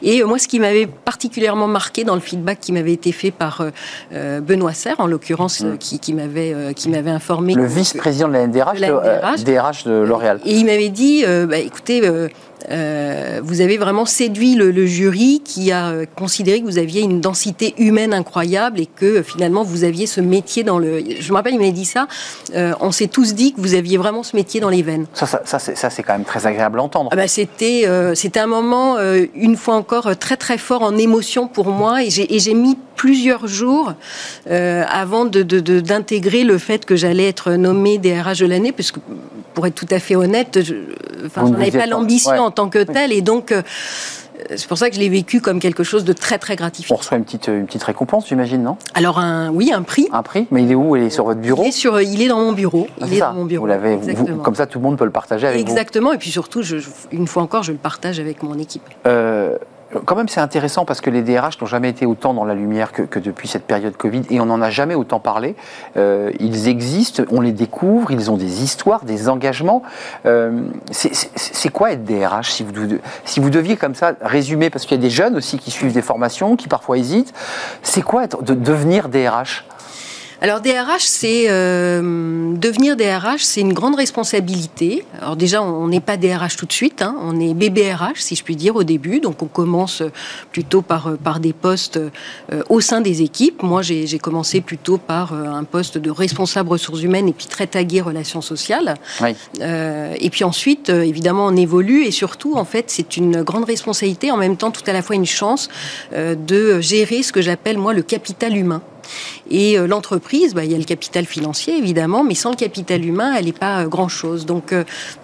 [0.04, 3.32] Et euh, moi, ce qui m'avait particulièrement marqué dans le feedback qui m'avait été fait
[3.32, 3.64] par
[4.12, 6.72] Benoît Serre, en l'occurrence, euh, qui, qui m'avait euh,
[7.08, 9.44] informé Le vice-président de la NDRH, de la de, euh, NDRH.
[9.50, 10.40] DRH de L'Oréal.
[10.46, 12.28] et il m'avait dit, euh, bah, écoutez, euh,
[12.72, 17.22] euh, vous avez vraiment séduit le, le jury qui a considéré que vous aviez une
[17.22, 21.02] densité humaine incroyable et que finalement vous aviez ce métier dans le.
[21.20, 22.08] Je me rappelle, il m'avait dit ça.
[22.56, 25.06] euh, on s'est tous dit que vous aviez vraiment ce métier dans les veines.
[25.14, 27.10] Ça, ça, ça, c'est quand même très agréable à entendre.
[27.14, 28.98] Ah bah, c'était euh, c'était un moment
[29.34, 33.94] une fois encore très très fort en émotion pour moi et j'ai mis plusieurs jours
[34.50, 38.92] avant de de- de- d'intégrer le fait que j'allais être nommée DRH de l'année parce
[38.92, 39.00] que
[39.54, 40.76] pour être tout à fait honnête je
[41.26, 42.38] enfin Vous ne j'en avais pas l'ambition Ouais.
[42.40, 43.62] en tant que telle et donc euh,
[44.56, 46.96] c'est pour ça que je l'ai vécu comme quelque chose de très très On gratifiant.
[46.96, 48.78] reçoit une petite, une petite récompense, j'imagine, non?
[48.94, 50.08] Alors un oui un prix.
[50.14, 50.48] Un prix?
[50.52, 50.96] Mais il est où?
[50.96, 51.64] Il est sur votre bureau?
[51.64, 52.88] Il est sur il est dans mon bureau.
[53.02, 53.64] Ah, Il est dans mon bureau.
[53.64, 54.00] Vous l'avez,
[54.44, 55.70] comme ça, tout le monde peut le partager avec vous.
[55.70, 56.78] Exactement et puis surtout je-
[57.12, 58.84] une fois encore je le partage avec mon équipe.
[59.08, 59.58] Euh,
[60.06, 62.92] quand même, c'est intéressant parce que les DRH n'ont jamais été autant dans la lumière
[62.92, 65.56] que, depuis cette période Covid et on n'en a jamais autant parlé.
[65.98, 69.82] Euh, ils existent, on les découvre, ils ont des histoires, des engagements.
[70.26, 72.72] Euh, c'est- quoi être DRH si vous,
[73.26, 75.94] si vous deviez comme ça résumer, parce qu'il y a des jeunes aussi qui suivent
[75.94, 77.34] des formations, qui parfois hésitent.
[77.84, 79.66] C'est quoi de devenir DRH
[80.42, 85.06] Alors DRH, c'est euh, devenir DRH, c'est une grande responsabilité.
[85.22, 87.16] Alors déjà, on n'est pas DRH tout de suite, hein.
[87.22, 89.20] on est BBRH, si je puis dire, au début.
[89.20, 90.02] Donc on commence
[90.52, 93.64] plutôt par, par des postes euh, au sein des équipes.
[93.64, 97.68] Moi, j'ai commencé plutôt par euh, un poste de responsable ressources humaines et puis très
[97.68, 98.96] tagué relations sociales.
[99.22, 99.36] Oui.
[99.62, 103.66] Euh, et puis ensuite, euh, évidemment, on évolue et surtout, en fait, c'est une grande
[103.66, 105.70] responsabilité, en même temps, tout à la fois une chance
[106.14, 108.82] euh, de gérer ce que j'appelle, moi, le capital humain.
[109.50, 113.04] Et euh, l'entreprise, bah, il y a le capital financier évidemment, mais sans le capital
[113.06, 114.46] humain, elle n'est pas euh, grand-chose.
[114.46, 114.84] Donc euh,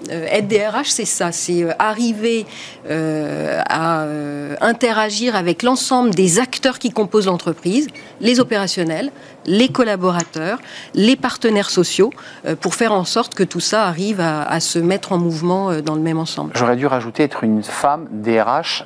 [0.09, 2.45] être DRH, c'est ça, c'est arriver
[2.87, 4.05] à
[4.61, 7.87] interagir avec l'ensemble des acteurs qui composent l'entreprise,
[8.21, 9.11] les opérationnels,
[9.45, 10.59] les collaborateurs,
[10.93, 12.11] les partenaires sociaux,
[12.61, 16.01] pour faire en sorte que tout ça arrive à, se mettre en mouvement dans le
[16.01, 16.51] même ensemble.
[16.55, 18.85] J'aurais dû rajouter être une femme DRH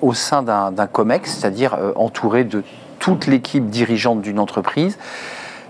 [0.00, 2.62] au sein d'un COMEX, c'est-à-dire entourée de
[2.98, 4.98] toute l'équipe dirigeante d'une entreprise.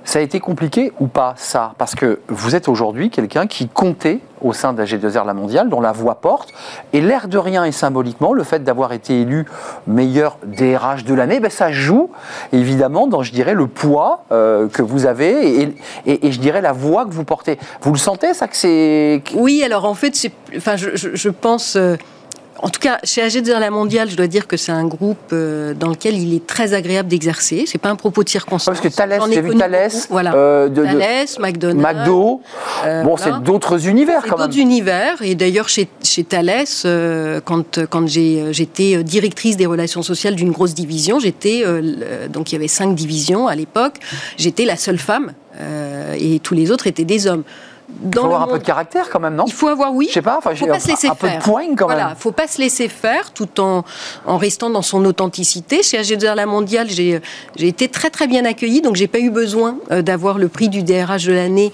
[0.05, 1.75] Ça a été compliqué ou pas ça?
[1.79, 5.69] Parce que vous êtes aujourd'hui quelqu'un qui comptait au sein de la G2R La Mondiale,
[5.69, 6.53] dont la voix porte,
[6.93, 9.47] et l'air de rien et symboliquement, le fait d'avoir été élu
[9.89, 12.11] meilleur DRH de l'année, ben ça joue
[12.53, 15.75] évidemment dans, je dirais, le poids euh, que vous avez
[16.07, 17.59] et, je dirais la voix que vous portez.
[17.81, 21.75] Vous le sentez ça que c'est Oui, alors en fait, enfin, je pense.
[21.75, 21.97] euh,
[22.63, 25.75] en tout cas, chez AG La Mondiale, je dois dire que c'est un groupe euh,
[25.75, 27.65] dans lequel il est très agréable d'exercer.
[27.67, 28.81] C'est pas un propos de circonstance.
[28.81, 30.35] Parce que ai j'ai vu beaucoup, voilà.
[30.35, 31.39] euh, de, McDonald's.
[31.39, 32.41] McDo.
[32.85, 33.37] euh, bon, voilà.
[33.39, 34.47] c'est d'autres univers quand même.
[34.47, 35.21] d'autres univers.
[35.23, 40.53] Et d'ailleurs, chez, chez Thales, euh, quand, quand j'ai, j'étais directrice des relations sociales d'une
[40.53, 41.65] grosse division, j'étais,
[42.29, 43.95] donc il y avait cinq divisions à l'époque,
[44.37, 45.33] j'étais la seule femme
[46.19, 47.45] et tous les autres étaient des hommes.
[48.05, 50.07] Il faut avoir un peu de caractère quand même, non il faut avoir, oui.
[50.09, 51.43] Je sais pas, enfin, faut pas se un- laisser un peu de faire.
[51.43, 52.17] poigne quand voilà, même.
[52.17, 53.85] faut pas se laisser faire tout en,
[54.27, 55.83] en restant dans son authenticité.
[55.83, 57.21] Chez AG2R La Mondiale, j'ai
[57.55, 60.69] j'ai été très très bien accueillie, donc j'ai pas eu besoin euh, d'avoir le prix
[60.69, 61.73] du DRH de l'année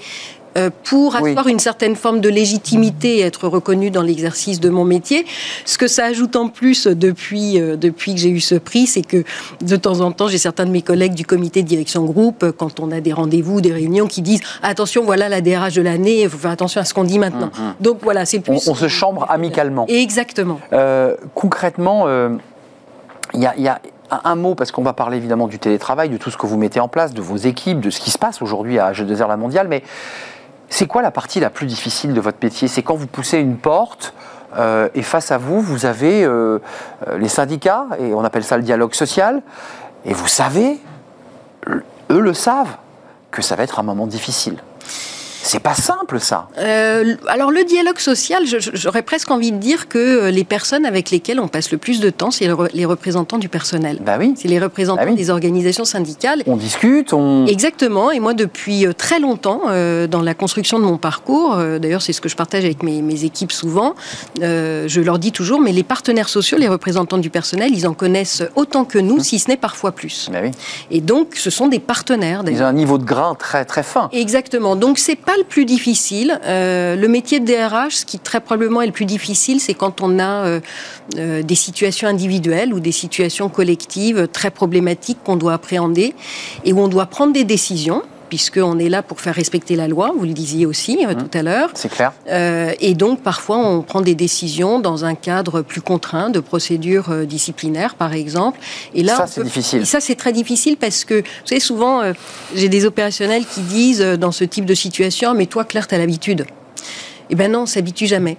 [0.57, 1.31] euh, pour Oui.
[1.31, 5.25] avoir une certaine forme de légitimité et être reconnu dans l'exercice de mon métier.
[5.65, 9.03] Ce que ça ajoute en plus depuis, euh, depuis que j'ai eu ce prix, c'est
[9.03, 9.25] que
[9.62, 12.53] de temps en temps, j'ai certains de mes collègues du comité de direction groupe, euh,
[12.53, 16.23] quand on a des rendez-vous, des réunions, qui disent attention, voilà la DRH de l'année,
[16.23, 17.51] il faut faire attention à ce qu'on dit maintenant.
[17.81, 18.69] Donc voilà, c'est On, plus.
[18.69, 19.87] on se chambre amicalement.
[19.88, 20.61] Exactement.
[20.73, 22.37] Euh, concrètement, euh,
[23.35, 23.71] il y a, y
[24.25, 26.81] un mot, parce qu'on va parler évidemment du télétravail, de tout ce que vous mettez
[26.81, 29.69] en place, de vos équipes, de ce qui se passe aujourd'hui à G2R La Mondiale,
[29.69, 29.83] mais
[30.72, 32.66] c'est quoi la partie la plus difficile de votre métier?
[32.66, 34.14] C'est quand vous poussez une porte
[34.56, 36.61] euh, et face à vous, vous avez euh,
[37.08, 39.42] euh, les syndicats, et on appelle ça le dialogue social,
[40.06, 40.80] et vous savez,
[41.68, 42.74] eux le savent,
[43.30, 44.56] que ça va être un moment difficile.
[45.42, 46.48] C'est pas simple ça.
[46.59, 51.11] Euh, alors le dialogue social, j'aurais presque envie de dire que euh, les personnes avec
[51.11, 53.98] lesquelles on passe le plus de temps, c'est les représentants du personnel.
[54.05, 55.16] Bah oui, C'est les représentants Bah oui.
[55.16, 56.42] des organisations syndicales.
[56.46, 57.46] on discute, on...
[57.46, 59.62] Exactement, et moi depuis euh, très longtemps,
[60.09, 63.24] dans la construction de mon parcours, d'ailleurs c'est ce que je partage avec mes, mes
[63.24, 63.94] équipes souvent,
[64.40, 68.42] je leur dis toujours, mais les partenaires sociaux, les représentants du personnel, ils en connaissent
[68.55, 70.28] autant que nous, si ce n'est parfois plus.
[70.33, 70.50] Bah oui.
[70.90, 72.42] Et donc ce sont des partenaires.
[72.48, 74.09] Ils ont un niveau de grain très très fin.
[74.12, 74.76] Exactement.
[74.76, 76.40] Donc c'est pas le plus difficile.
[76.45, 80.01] Euh, le métier de DRH, ce qui très probablement est le plus difficile, c'est quand
[80.01, 80.61] on a euh,
[81.16, 86.14] euh, des situations individuelles ou des situations collectives très problématiques qu'on doit appréhender
[86.64, 88.03] et où on doit prendre des décisions
[88.37, 91.42] puisqu'on est là pour faire respecter la loi, vous le disiez aussi euh, tout à
[91.42, 91.68] l'heure.
[91.75, 92.14] C'est clair.
[92.31, 97.11] Euh, et donc, parfois, on prend des décisions dans un cadre plus contraint de procédures
[97.11, 98.59] euh, disciplinaires, par exemple.
[98.95, 99.83] Et là, Ça, c'est peut- difficile.
[99.83, 102.01] Et ça, c'est très difficile parce que, vous savez, souvent,
[102.55, 105.99] j'ai des opérationnels qui disent dans ce type de situation, mais toi, Claire, tu as
[105.99, 106.47] l'habitude.
[107.29, 108.38] Eh bien non, on s'habitue jamais.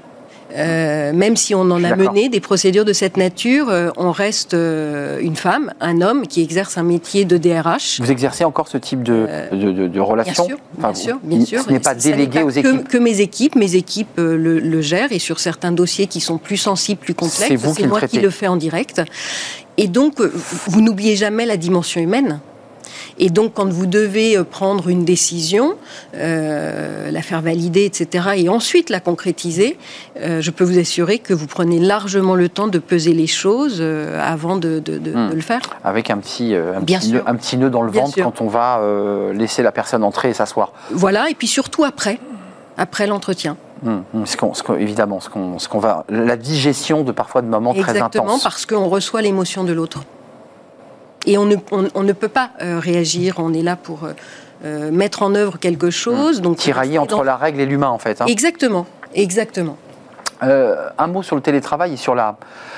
[0.56, 4.54] Euh, même si on en a mené des procédures de cette nature, euh, on reste
[4.54, 8.00] euh, une femme, un homme qui exerce un métier de DRH.
[8.00, 10.46] Vous exercez encore ce type de, de, de- de Bien relation?
[10.46, 11.62] sûr, Enfin, bien sûr, bien sûr.
[11.64, 12.88] Ce n'est pas délégué pas aux que- équipes.
[12.88, 16.38] Que, mes équipes, mes équipes euh, le, le gèrent et sur certains dossiers qui sont
[16.38, 18.18] plus sensibles, plus complexes, C'est moi traitez.
[18.18, 19.02] qui le fais en direct.
[19.78, 20.32] Et donc, euh,
[20.68, 22.40] vous n'oubliez jamais la dimension humaine.
[23.20, 25.76] Et donc, quand vous devez euh, prendre une décision,
[26.16, 29.78] euh, la faire valider, etc., et ensuite la concrétiser,
[30.20, 33.78] euh, je peux vous assurer que vous prenez largement le temps de peser les choses
[33.80, 35.30] euh, avant de, de- de- Hmm.
[35.30, 35.62] de le faire.
[35.84, 38.24] Avec un petit, un, petit nœud, un petit nœud dans le Bien ventre sûr.
[38.24, 38.82] quand on va
[39.34, 40.72] laisser la personne entrer et s'asseoir.
[40.92, 42.20] Voilà, et puis surtout après,
[42.78, 43.58] après l'entretien.
[43.86, 47.12] Hum, hum, ce qu'on- ce qu'on- évidemment, ce qu'on ce qu'on va, la digestion de
[47.12, 48.44] parfois de moments très Exactement, intenses.
[48.44, 50.04] parce qu'on reçoit l'émotion de l'autre.
[51.26, 54.14] Et on ne, on, on ne peut pas euh, réagir, on est là pour euh,
[54.66, 56.42] euh, mettre en œuvre quelque chose.
[56.42, 58.22] Donc Tirailler entre dans- la règle et l'humain en fait.
[58.22, 58.26] hein.
[58.28, 59.78] Exactement, exactement.
[60.44, 62.36] Euh, un mot sur le télétravail et sur la,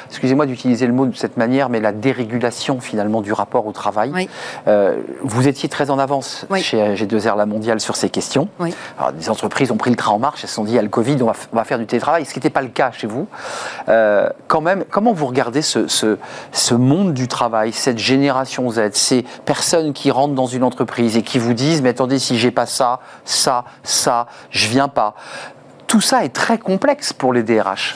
[0.10, 4.12] excusez-moi d'utiliser le mot de cette manière, mais la dérégulation finalement du rapport au travail.
[4.14, 4.30] Oui.
[4.68, 6.62] Euh, vous étiez très en avance Oui.
[6.62, 8.48] chez G2R La Mondiale sur ces questions.
[8.60, 8.74] Oui.
[9.00, 10.80] Alors, des entreprises ont pris le train en marche, elles se sont dit, il y
[10.80, 12.62] a le Covid, on va, f- on va faire du télétravail, ce qui n'était pas
[12.62, 13.28] le cas chez vous.
[13.90, 16.18] Euh, quand même, comment vous regardez ce, ce,
[16.52, 21.24] ce monde du travail, cette génération Z, ces personnes qui rentrent dans une entreprise et
[21.24, 25.16] qui vous disent, mais attendez, si j'ai pas ça, ça, ça, je viens pas.
[25.88, 27.96] Tout ça est très complexe pour les DRH.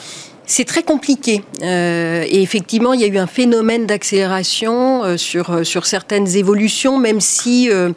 [0.52, 1.44] C'est très compliqué.
[1.62, 6.26] Euh, et effectivement, il y a eu un phénomène d'accélération euh, sur, euh, sur certaines
[6.36, 7.92] évolutions, même si euh,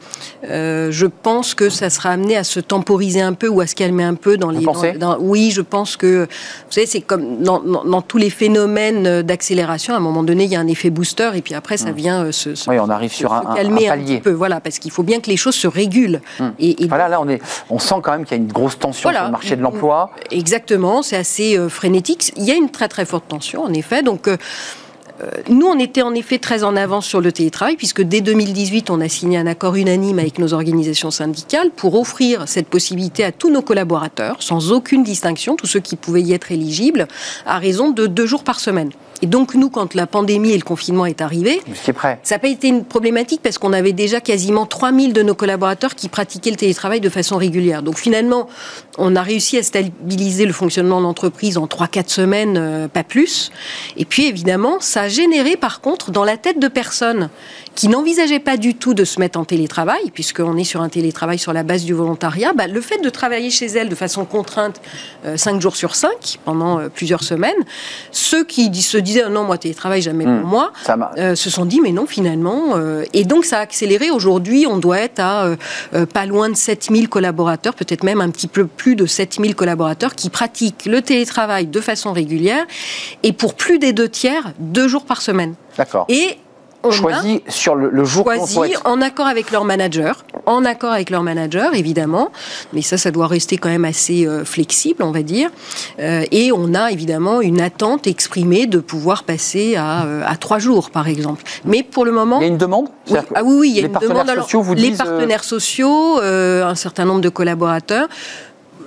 [0.92, 4.04] je pense que ça sera amené à se temporiser un peu ou à se calmer
[4.04, 4.66] un peu dans Vous les.
[4.66, 4.92] pensez?
[4.92, 6.26] dans- dans- oui, je pense que.
[6.26, 10.52] Vous savez, c'est comme dans, dans- tous les phénomènes d'accélération, à un moment donné, il
[10.52, 12.90] y a un effet booster et puis après, ça vient euh, se, se- Oui, on
[12.90, 14.16] arrive se- sur un, un- un calmer un, palier.
[14.18, 14.32] petit peu.
[14.32, 16.22] Voilà, parce qu'il faut bien que les choses se régulent.
[16.60, 18.78] Et, et Voilà, là, on, est, on sent quand même qu'il y a une grosse
[18.78, 19.22] tension Voilà.
[19.22, 20.12] sur le marché de l'emploi.
[20.30, 22.32] Exactement, c'est assez frénétique.
[22.44, 24.04] Il y a une très très forte tension, en effet.
[24.04, 24.36] Donc, euh,
[25.22, 28.90] euh, nous, on était en effet très en avance sur le télétravail, puisque dès 2018,
[28.90, 33.32] on a signé un accord unanime avec nos organisations syndicales pour offrir cette possibilité à
[33.32, 37.08] tous nos collaborateurs, sans aucune distinction, tous ceux qui pouvaient y être éligibles,
[37.46, 38.90] à raison de deux jours par semaine.
[39.24, 41.62] Et donc, nous, quand la pandémie et le confinement est arrivé,
[41.96, 42.20] prêt.
[42.24, 45.96] ça n'a pas été une problématique parce qu'on avait déjà quasiment 3000 de nos collaborateurs
[45.96, 47.84] qui pratiquaient le télétravail de façon régulière.
[47.84, 48.50] Donc finalement,
[48.98, 53.54] on a réussi à stabiliser le fonctionnement de l'entreprise en 3-4 semaines, euh, pas plus.
[53.96, 57.30] Et puis évidemment, ça a généré par contre dans la tête de personnes
[57.76, 61.40] qui n'envisageaient pas du tout de se mettre en télétravail, puisqu'on est sur un télétravail
[61.40, 64.82] sur la base du volontariat, bah, le fait de travailler chez elles de façon contrainte
[65.36, 67.56] 5 jours sur 5 pendant euh, plusieurs semaines,
[68.12, 70.42] ceux qui se disaient Ah non, moi télétravail jamais Hmm.
[70.42, 73.58] pour moi, Ça m'a- euh, se sont dit mais non finalement euh, et donc ça
[73.60, 75.56] a accéléré aujourd'hui on doit être à euh,
[75.94, 80.16] euh, pas loin de 7000 collaborateurs peut-être même un petit peu plus de 7000 collaborateurs
[80.16, 82.66] qui pratiquent le télétravail de façon régulière
[83.24, 86.06] et pour plus des deux tiers deux jours par semaine D'accord.
[86.10, 86.38] et
[86.84, 88.82] on a choisi sur le, le jour qu'on choisi souhaite.
[88.86, 92.32] en accord avec leur manager, en accord avec leur manager évidemment,
[92.74, 95.50] mais ça, ça doit rester quand même assez euh, flexible, on va dire.
[96.00, 100.60] Euh, et on a évidemment une attente exprimée de pouvoir passer à, euh, à trois
[100.60, 101.44] jours, par exemple.
[101.66, 102.90] Mais pour le moment, Il y a une demande?
[103.10, 104.30] Oui, ah oui, oui, il y a les une partenaires demande.
[104.30, 108.08] Alors, sociaux vous les disent, euh, partenaires sociaux, euh, un certain nombre de collaborateurs.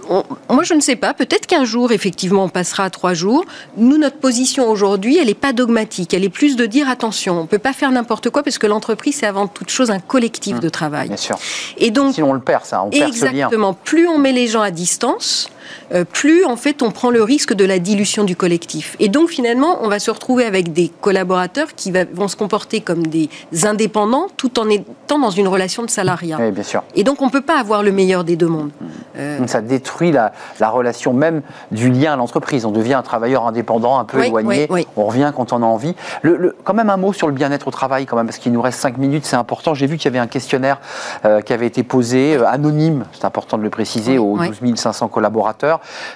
[0.09, 1.15] On- moi, je ne sais pas.
[1.15, 3.45] Peut-être qu'un jour, effectivement, on passera à trois jours.
[3.77, 6.15] Nous, notre position aujourd'hui, elle n'est pas dogmatique.
[6.15, 8.67] Elle est plus de dire attention, on ne peut pas faire n'importe quoi parce que
[8.67, 11.09] l'entreprise, c'est avant toute chose un collectif de travail.
[11.09, 11.39] Bien sûr.
[11.79, 12.83] Et donc, Sinon, on le perd, ça.
[12.83, 13.31] On perd ce lien.
[13.33, 13.75] Exactement.
[13.75, 15.49] Plus on met les gens à distance,
[15.93, 18.97] euh, plus en fait on prend le risque de la dilution du collectif.
[19.01, 22.81] Et donc finalement, on va se retrouver avec des collaborateurs qui va- vont se comporter
[22.81, 23.29] comme des
[23.65, 26.37] indépendants tout en étant dans une relation de salariat.
[26.41, 26.83] Oui, bien sûr.
[26.95, 28.71] Et donc on peut pas avoir le meilleur des deux mondes.
[29.17, 32.65] Euh, Donc, ça détruit la, la relation même du lien à l'entreprise.
[32.65, 34.67] On devient un travailleur indépendant, un peu Oui, éloigné.
[34.71, 34.87] oui.
[34.97, 35.95] On revient quand on a envie.
[36.23, 38.53] Le, le- quand même un mot sur le bien-être au travail, quand même, parce qu'il
[38.53, 39.75] nous reste cinq minutes, c'est important.
[39.75, 40.81] J'ai vu qu'il y avait un questionnaire
[41.25, 44.51] euh, qui avait été posé, euh, anonyme, c'est important de le préciser, aux oui.
[44.61, 45.56] 12 500 collaborateurs.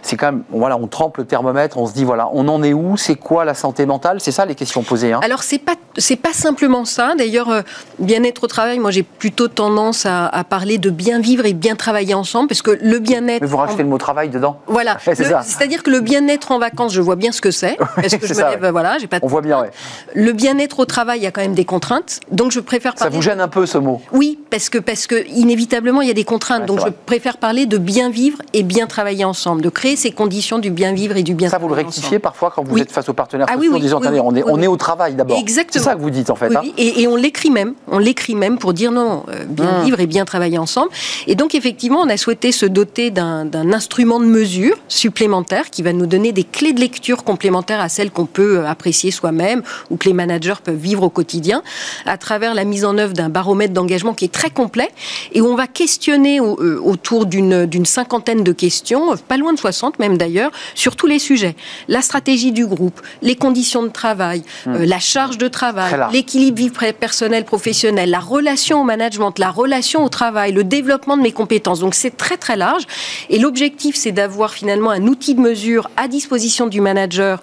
[0.03, 2.73] C'est quand même, voilà, on trempe le thermomètre, on se dit, voilà, on en est
[2.73, 5.13] où C'est quoi la santé mentale C'est ça les questions posées.
[5.13, 7.15] Hein Alors c'est pas c'est pas simplement ça.
[7.19, 7.63] D'ailleurs, euh,
[7.99, 11.75] bien-être au travail, moi j'ai plutôt tendance à, à parler de bien vivre et bien
[11.77, 13.41] travailler ensemble, parce que le bien-être.
[13.41, 14.97] Mais vous rajoutez le mot travail dedans Voilà.
[15.07, 15.43] Ouais, ça.
[15.43, 17.77] C'est-à-dire que le bien-être en vacances, je vois bien ce que c'est.
[17.97, 18.71] Parce que je me ça, lève, ouais.
[18.71, 19.71] voilà, j'ai pas de On voit bien, ouais.
[20.15, 22.21] Le bien-être au travail, il y a quand même des contraintes.
[22.31, 23.17] Donc je préfère Ça parler.
[23.17, 24.01] vous gêne un peu ce mot?
[24.13, 26.67] Oui, parce que, parce que inévitablement, il y a des contraintes.
[26.67, 29.30] Donc je préfère parler de bien vivre et bien travailler ensemble,
[29.63, 32.21] de créer ces conditions du bien vivre et du bien Ça, vous le rectifiez ensemble.
[32.21, 32.81] parfois quand vous Oui.
[32.83, 34.61] êtes face aux partenaires Ah sociaux oui, en oui, disant, attendez, oui, on est, on
[34.63, 35.39] est au travail d'abord.
[35.39, 35.83] Exactement.
[35.85, 36.55] C'est ça que vous dites en fait.
[36.55, 39.85] Hein et, et on l'écrit même, on l'écrit même pour dire non, euh, bien Mmh.
[39.85, 40.91] vivre et bien travailler ensemble.
[41.27, 45.93] Et donc effectivement, on a souhaité se doter d'un instrument de mesure supplémentaire qui va
[45.93, 49.97] nous donner des clés de lecture complémentaires à celles qu'on peut euh, apprécier soi-même ou
[49.97, 51.63] que les managers peuvent vivre au quotidien,
[52.07, 54.89] à travers la mise en œuvre d'un baromètre d'engagement qui est très complet
[55.33, 59.59] et où on va questionner au- euh, autour d'une cinquantaine de questions, pas loin de
[59.59, 61.57] 60 même d'ailleurs, sur tous les sujets.
[61.89, 66.71] La stratégie du groupe, les conditions de travail, euh, la charge de travail, l'équilibre vie
[66.93, 71.81] personnelle professionnelle, la relation au management, la relation au travail, le développement de mes compétences.
[71.81, 72.85] Donc c'est très très large.
[73.29, 77.41] Et l'objectif, c'est d'avoir finalement un outil de mesure à disposition du manager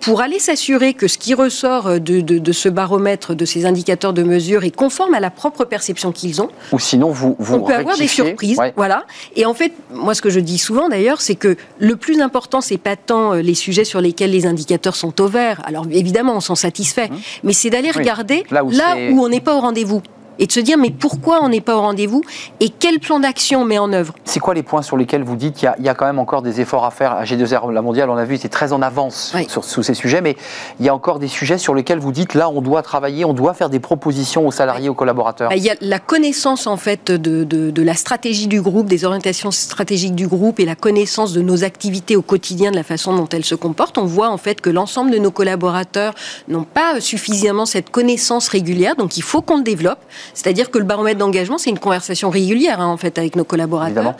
[0.00, 4.12] pour aller s'assurer que ce qui ressort de, de- de ce baromètre, de ces indicateurs
[4.12, 6.48] de mesure, est conforme à la propre perception qu'ils ont.
[6.72, 8.72] Ou sinon, vous, vous On peut avoir des surprises, Ouais.
[8.76, 9.04] voilà.
[9.36, 12.60] Et en fait, moi, ce que je dis souvent d'ailleurs, c'est que le plus important,
[12.60, 15.60] c'est pas tant euh, les sujets sur lesquels les indicateurs sont au vert.
[15.64, 17.10] Alors évidemment, on s'en satisfait,
[17.44, 17.92] mais c'est d'aller Mmh.
[17.96, 18.02] Oui.
[18.02, 20.02] regarder Là là où on n'est pas au rendez-vous
[20.38, 22.22] et de se dire mais pourquoi on n'est pas au rendez-vous
[22.60, 24.14] et quel plan d'action on met en œuvre?
[24.24, 26.06] C'est quoi les points sur lesquels vous dites qu'il y, a- il y a quand
[26.06, 28.72] même encore des efforts à faire À G2R, la mondiale, on a vu, était très
[28.72, 29.46] en avance Oui.
[29.48, 30.36] sur, sur ces sujets, mais
[30.80, 33.32] il y a encore des sujets sur lesquels vous dites là, on doit travailler, on
[33.34, 35.50] doit faire des propositions aux salariés, aux collaborateurs.
[35.50, 38.86] Bah, Il y a la connaissance en fait de, de- de la stratégie du groupe,
[38.86, 42.82] des orientations stratégiques du groupe et la connaissance de nos activités au quotidien, de la
[42.84, 43.98] façon dont elles se comportent.
[43.98, 46.14] On voit en fait que l'ensemble de nos collaborateurs
[46.48, 49.98] n'ont pas suffisamment cette connaissance régulière, donc il faut qu'on le développe.
[50.34, 53.88] C'est-à-dire que le baromètre d'engagement, c'est une conversation régulière hein, en fait avec nos collaborateurs.
[53.88, 54.16] Évidemment.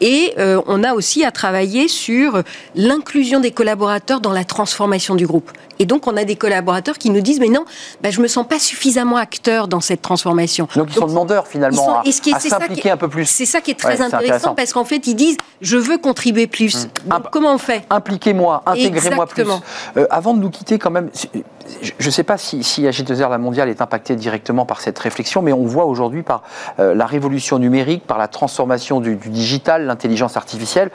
[0.00, 2.42] Et euh, on a aussi à travailler sur
[2.74, 5.50] l'inclusion des collaborateurs dans la transformation du groupe.
[5.78, 7.64] Et donc on a des collaborateurs qui nous disent mais non,
[8.02, 10.68] bah, je me sens pas suffisamment acteur dans cette transformation.
[10.76, 11.92] Donc ils sont demandeurs Ils finalement sont-
[12.32, 13.26] à, à s'impliquer un peu plus.
[13.26, 14.54] C'est ça qui est très intéressant, intéressant.
[14.54, 16.86] parce qu'en fait, ils disent je veux contribuer plus.
[17.10, 17.84] Ah Donc, bah, comment on fait?
[17.90, 19.44] Impliquez-moi, intégrez-moi plus.
[19.96, 21.10] Euh, avant de nous quitter, quand même,
[21.82, 25.42] je ne sais pas si, si AG2R, la mondiale, est impactée directement par cette réflexion,
[25.42, 26.42] mais on voit aujourd'hui par
[26.78, 30.90] euh, la révolution numérique, par la transformation du, du digital, l'intelligence artificielle,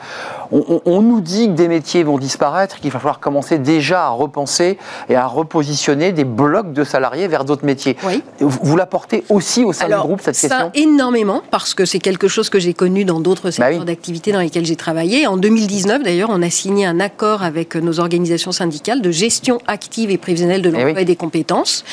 [0.53, 4.05] on, on- on nous dit que des métiers vont disparaître, qu'il va falloir commencer déjà
[4.05, 4.77] à repenser
[5.09, 7.97] et à repositionner des blocs de salariés vers d'autres métiers.
[8.05, 8.21] Oui.
[8.39, 10.71] Vous, vous l'apportez aussi au sein du groupe, cette ça question?
[10.75, 13.85] énormément, parce que c'est quelque chose que j'ai connu dans d'autres secteurs Bah oui.
[13.85, 15.25] d'activité dans lesquels j'ai travaillé.
[15.27, 20.09] En 2019, d'ailleurs, on a signé un accord avec nos organisations syndicales de gestion active
[20.11, 21.01] et prévisionnelle de l'emploi Eh oui.
[21.01, 21.83] et des compétences.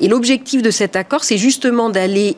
[0.00, 2.36] Et l'objectif de cet accord, c'est justement d'aller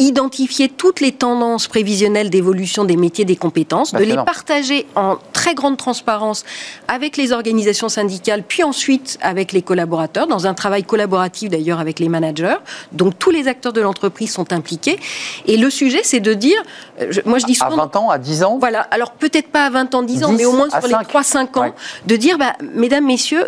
[0.00, 5.54] identifier toutes les tendances prévisionnelles d'évolution des métiers des compétences, de les partager en très
[5.54, 6.44] grande transparence
[6.88, 11.98] avec les organisations syndicales, puis ensuite avec les collaborateurs, dans un travail collaboratif d'ailleurs avec
[12.00, 12.56] les managers.
[12.92, 14.98] Donc tous les acteurs de l'entreprise sont impliqués.
[15.46, 16.60] Et le sujet, c'est de dire,
[17.00, 17.84] euh, je- moi je dis À souvent...
[17.84, 20.36] 20 ans, à 10 ans Voilà, alors peut-être pas à 20 ans, 10 ans, 10
[20.38, 20.88] mais au moins sur 5.
[20.98, 21.72] les 3-5 ans, Ouais.
[22.06, 23.44] de dire, bah, mesdames, messieurs,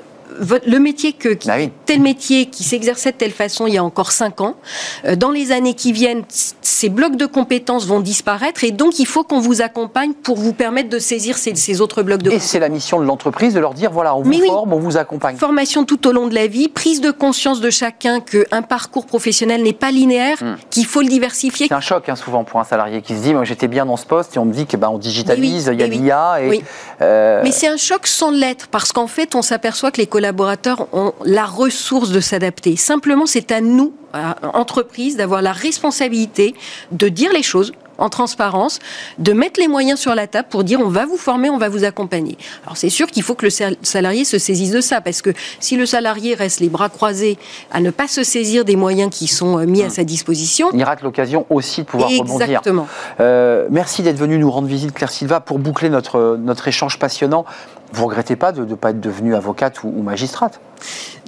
[0.67, 1.71] le métier que qui- Ah oui.
[1.87, 4.57] tel métier qui s'exerçait de telle façon il y a encore cinq ans,
[5.05, 9.07] euh, dans les années qui viennent, ces blocs de compétences vont disparaître et donc il
[9.07, 12.33] faut qu'on vous accompagne pour vous permettre de saisir ces, ces autres blocs de Et
[12.35, 12.49] compétences.
[12.51, 14.47] c'est la mission de l'entreprise de leur dire voilà, on vous Mais oui.
[14.47, 15.37] forme, on vous accompagne.
[15.37, 19.63] Formation tout au long de la vie, prise de conscience de chacun qu'un parcours professionnel
[19.63, 20.57] n'est pas linéaire, Hmm.
[20.71, 21.67] qu'il faut le diversifier.
[21.69, 23.97] C'est un choc hein, souvent pour un salarié qui se dit moi j'étais bien dans
[23.97, 25.99] ce poste et on me dit que ben on digitalise, oui, il y a oui.
[25.99, 26.65] l'IA et Oui.
[27.01, 30.87] euh, Mais c'est un choc sans l'être, parce qu'en fait, on s'aperçoit que les collaborateurs
[30.93, 32.77] ont la ressource de s'adapter.
[32.77, 36.55] Simplement, c'est à nous, à entreprise, d'avoir la responsabilité
[36.93, 38.79] de dire les choses en transparence,
[39.19, 41.69] de mettre les moyens sur la table pour dire on va vous former, on va
[41.69, 42.39] vous accompagner.
[42.65, 45.31] Alors c'est sûr qu'il faut que le sal- salarié se saisisse de ça, parce que
[45.61, 47.37] si le salarié reste les bras croisés
[47.71, 50.83] à ne pas se saisir des moyens qui sont euh, mis à sa disposition, il
[50.85, 52.43] rate l'occasion aussi de pouvoir rebondir.
[52.43, 52.89] exactement.
[53.21, 57.45] Euh, merci d'être venu nous rendre visite, Claire Silva, pour boucler notre, notre échange passionnant.
[57.93, 60.61] Vous regrettez pas de ne pas être devenue avocate ou, ou magistrate?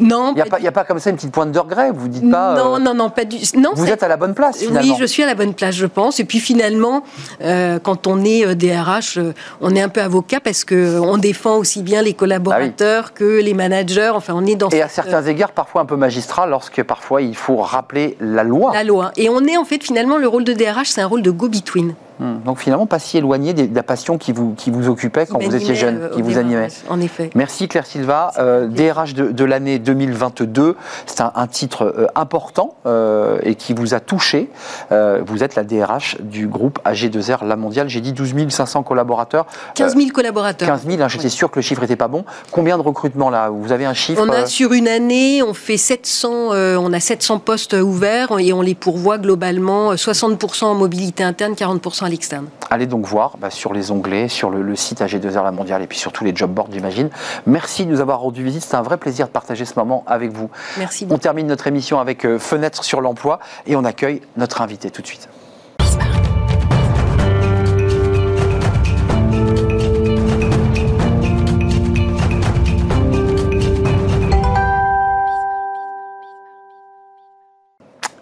[0.01, 2.29] Non, Il n'y a, pas a comme ça une petite pointe de regret Vous dites
[2.29, 2.57] pas.
[2.57, 3.37] non, euh, non, non, pas du.
[3.57, 4.81] Non, vous êtes à la bonne place finalement.
[4.95, 6.19] Oui, je suis à la bonne place, je pense.
[6.19, 7.05] Et puis finalement,
[7.43, 11.01] euh, quand on est euh, DRH, euh, on est un peu avocat parce que euh,
[11.01, 14.13] on défend aussi bien les collaborateurs que les managers.
[14.15, 17.23] Enfin, on est dans Et à cette, certains égards, parfois un peu magistrat, lorsque parfois
[17.23, 18.73] il faut rappeler la loi.
[18.73, 19.13] la loi.
[19.17, 21.95] Et on est en fait finalement le rôle de DRH, c'est un rôle de go-between.
[22.21, 22.43] Hmm.
[22.45, 25.55] Donc finalement, pas si éloigné de la passion qui vous, qui vous occupait quand vous
[25.55, 26.69] étiez jeune, euh, qui au vous animait.
[26.89, 27.31] En effet.
[27.35, 30.77] Merci Claire Silva, euh, DRH de, de l'année 2022.
[31.07, 34.51] C'est un, un titre euh, important euh, et qui vous a touché.
[34.93, 37.89] Euh, vous êtes la DRH du groupe AG2R La Mondiale.
[37.89, 39.47] J'ai dit 12 500 collaborateurs.
[39.75, 40.69] 15 000 collaborateurs.
[40.69, 42.25] 15 000, hein, j'étais sûr que le chiffre n'était pas bon.
[42.51, 43.51] Combien de recrutements là?
[43.51, 46.93] Vous avez un chiffre On euh, a sur une année, on fait 700, euh, on
[46.93, 52.04] a 700 postes ouverts et on les pourvoit globalement euh, 60% en mobilité interne, 40%
[52.05, 52.49] à l'externe.
[52.71, 55.87] Allez donc voir bah, sur les onglets, sur le, le site AG2R La Mondiale et
[55.87, 57.11] puis sur tous les job boards, j'imagine.
[57.47, 58.63] Merci de nous avoir rendu visite.
[58.63, 60.51] C'est un vrai plaisir de partager ce moment avec vous.
[60.79, 64.91] Merci On termine notre émission avec euh, Fenêtre sur l'emploi et on accueille notre invité
[64.91, 65.29] tout de suite.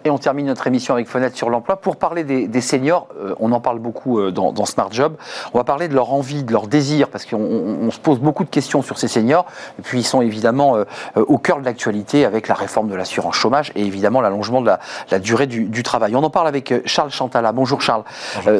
[0.05, 1.77] Et on termine notre émission avec Fenêtre sur l'emploi.
[1.77, 5.15] Pour parler des, des seniors, euh, on en parle beaucoup euh, dans, dans Smart Job.
[5.55, 8.19] On va parler de leur envie, de leur désir, parce qu'on on- on se pose
[8.19, 9.47] beaucoup de questions sur ces seniors.
[9.79, 10.85] Et puis ils sont évidemment euh,
[11.17, 14.81] au cœur de l'actualité avec la réforme de l'assurance chômage et évidemment l'allongement de la,
[15.13, 16.17] la durée du, du travail.
[16.17, 17.53] On en parle avec Charles Chantala.
[17.53, 18.03] Bonjour Charles,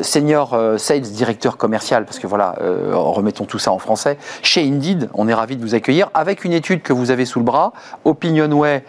[0.03, 2.55] senior sales directeur commercial, parce que voilà,
[2.93, 4.17] remettons tout ça en français.
[4.43, 7.39] Chez Indeed, on est ravi de vous accueillir avec une étude que vous avez sous
[7.41, 7.73] le bras,
[8.05, 8.85] Opinionway,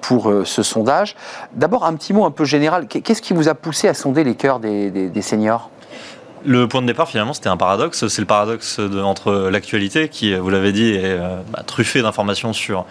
[0.00, 0.95] pour ce sondage.
[1.52, 2.86] D'abord, un petit mot un peu général.
[2.86, 5.70] Qu'est-ce qui vous a poussé à sonder les cœurs des, seniors?
[6.44, 8.06] Le point de départ, finalement, c'était un paradoxe.
[8.06, 12.84] C'est le paradoxe entre l'actualité, qui, vous l'avez dit, est euh, bah, truffée d'informations sur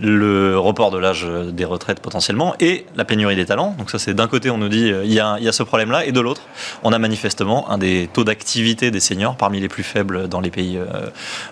[0.00, 3.74] le report de l'âge des retraites potentiellement et la pénurie des talents.
[3.78, 5.52] Donc ça, c'est d'un côté, on nous dit euh, il y, a, il y a
[5.52, 6.42] ce problème-là, et de l'autre,
[6.84, 10.50] on a manifestement un des taux d'activité des seniors parmi les plus faibles dans les
[10.50, 10.84] pays euh,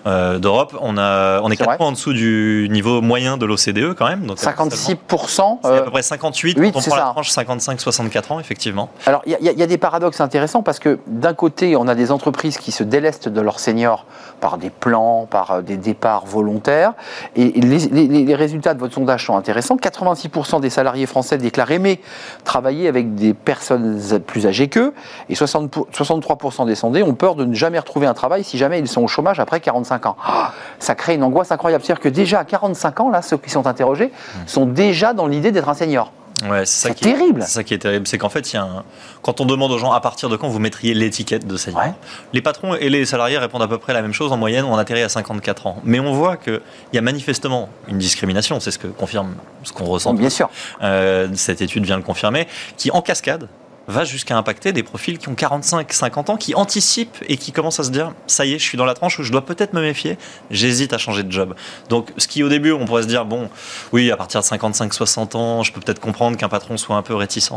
[0.05, 0.77] euh, d'Europe.
[0.81, 3.93] On, a, on est C'est 4 vrai points en dessous du niveau moyen de l'OCDE
[3.93, 4.25] quand même.
[4.25, 5.59] Donc, 56%.
[5.63, 6.97] C'est à peu près 58 huit, quand on prend ça.
[6.97, 8.89] la tranche 55-64 ans, effectivement.
[9.05, 12.11] Alors, il y, a- y des paradoxes intéressants parce que d'un côté, on a des
[12.11, 14.05] entreprises qui se délestent de leurs seniors
[14.39, 16.93] par des plans, par des départs volontaires.
[17.35, 19.75] Et les, les- les résultats de votre sondage sont intéressants.
[19.75, 21.99] 86% des salariés français déclarent aimer
[22.45, 24.93] travailler avec des personnes plus âgées qu'eux.
[25.27, 28.57] Et 60 pour- 63% des sondés ont peur de ne jamais retrouver un travail si
[28.57, 30.15] jamais ils sont au chômage après 45 ans.
[30.25, 31.83] Ah, ça crée une angoisse incroyable.
[31.83, 34.11] C'est-à-dire que déjà à 45 ans, là, ceux qui sont interrogés
[34.45, 36.11] sont déjà dans l'idée d'être un senior.
[36.43, 37.41] Ouais, c'est ça qui est- terrible.
[37.43, 38.83] C'est ça qui est terrible, c'est qu'en fait, il y a un-
[39.23, 41.93] quand on demande aux gens à partir de quand vous mettriez l'étiquette de senior, Ouais.
[42.33, 44.31] les patrons et les salariés répondent à peu près la même chose.
[44.31, 45.81] En moyenne, on atterrit à 54 ans.
[45.83, 46.61] Mais on voit qu'il
[46.93, 49.33] y a manifestement une discrimination, c'est ce que confirme
[49.63, 50.13] ce qu'on ressent.
[50.13, 50.49] Bien sûr.
[50.83, 53.47] Euh, cette étude vient le confirmer, qui en cascade
[53.87, 57.79] va jusqu'à impacter des profils qui ont 45, 50 ans, qui anticipent et qui commencent
[57.79, 59.73] à se dire ça y est, je suis dans la tranche où je dois peut-être
[59.73, 60.17] me méfier,
[60.51, 61.55] j'hésite à changer de job.
[61.89, 63.49] Donc, ce qui au début, on pourrait se dire bon,
[63.93, 67.01] oui, à partir de 55, 60 ans, je peux peut-être comprendre qu'un patron soit un
[67.01, 67.51] peu réticent.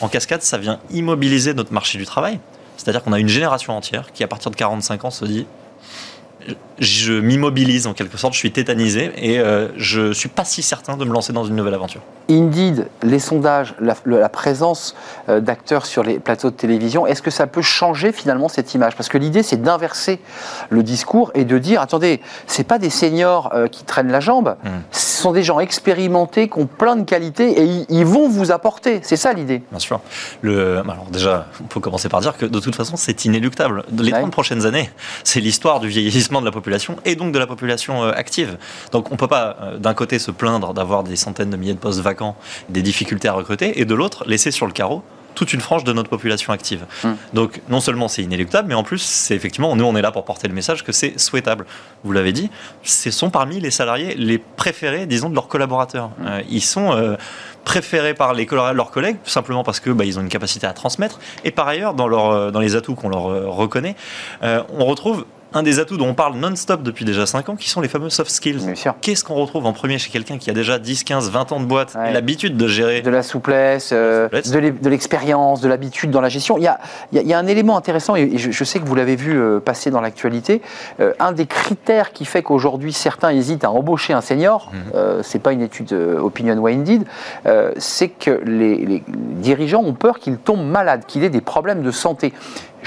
[0.00, 2.40] En cascade, ça vient immobiliser notre marché du travail.
[2.76, 5.46] C'est-à-dire qu'on a une génération entière qui, à partir de 45 ans, se dit
[6.78, 10.96] je m'immobilise en quelque sorte, je suis tétanisé et euh, je suis pas si certain
[10.96, 12.00] de me lancer dans une nouvelle aventure.
[12.30, 14.94] Indeed, les sondages, la, présence
[15.28, 18.94] euh, d'acteurs sur les plateaux de télévision, est-ce que ça peut changer finalement cette image?
[18.96, 20.20] Parce que l'idée, c'est d'inverser
[20.70, 24.56] le discours et de dire attendez, c'est pas des seniors euh, qui traînent la jambe,
[24.62, 24.68] Mm.
[24.92, 28.52] ce sont des gens expérimentés qui ont plein de qualités et ils, ils vont vous
[28.52, 29.00] apporter.
[29.02, 29.62] C'est ça l'idée.
[29.70, 30.00] Bien sûr.
[30.42, 33.84] Le, alors déjà, on peut commencer par dire que de toute façon, c'est inéluctable.
[33.98, 34.20] Les Ouais.
[34.20, 34.90] 30 prochaines années,
[35.24, 38.58] c'est l'histoire du vieillissement recrutement de la population et donc de la population euh, active.
[38.92, 41.78] Donc on peut pas euh, d'un côté se plaindre d'avoir des centaines de milliers de
[41.78, 42.36] postes vacants,
[42.68, 45.02] des difficultés à recruter, et de l'autre laisser sur le carreau
[45.38, 46.84] toute une frange de notre population active.
[47.04, 47.08] Mm.
[47.32, 50.24] Donc non seulement c'est inéluctable, mais en plus c'est effectivement, nous on est là pour
[50.24, 51.64] porter le message que c'est souhaitable.
[52.02, 52.50] Vous l'avez dit,
[52.82, 56.10] ce sont parmi les salariés les préférés, disons, de leurs collaborateurs.
[56.24, 57.16] Euh, ils sont euh,
[57.64, 61.20] préférés par les leurs collègues, simplement parce que bah, ils ont une capacité à transmettre,
[61.44, 63.22] et par ailleurs, dans, leur, dans les atouts qu'on leur
[63.54, 63.94] reconnaît,
[64.42, 65.24] euh, on retrouve
[65.54, 68.10] un des atouts dont on parle non-stop depuis déjà 5 ans, qui sont les fameux
[68.10, 68.58] soft skills.
[68.64, 68.94] Bien sûr.
[69.00, 71.64] Qu'est-ce qu'on retrouve en premier chez quelqu'un qui a déjà 10, 15, 20 ans de
[71.64, 72.12] boîte Ouais.
[72.12, 76.28] l'habitude de gérer de la souplesse, euh, de l'e- de l'expérience, de l'habitude dans la
[76.28, 76.58] gestion.
[76.58, 76.78] Il y a,
[77.12, 79.58] il y a- un élément intéressant, et je, je sais que vous l'avez vu euh,
[79.60, 80.60] passer dans l'actualité.
[81.00, 84.80] Euh, un des critères qui fait qu'aujourd'hui certains hésitent à embaucher un senior, Mhm.
[84.96, 87.04] euh, c'est pas une étude Opinion Way Indeed,
[87.46, 91.82] euh, c'est que les, les dirigeants ont peur qu'il tombe malade, qu'il ait des problèmes
[91.82, 92.32] de santé.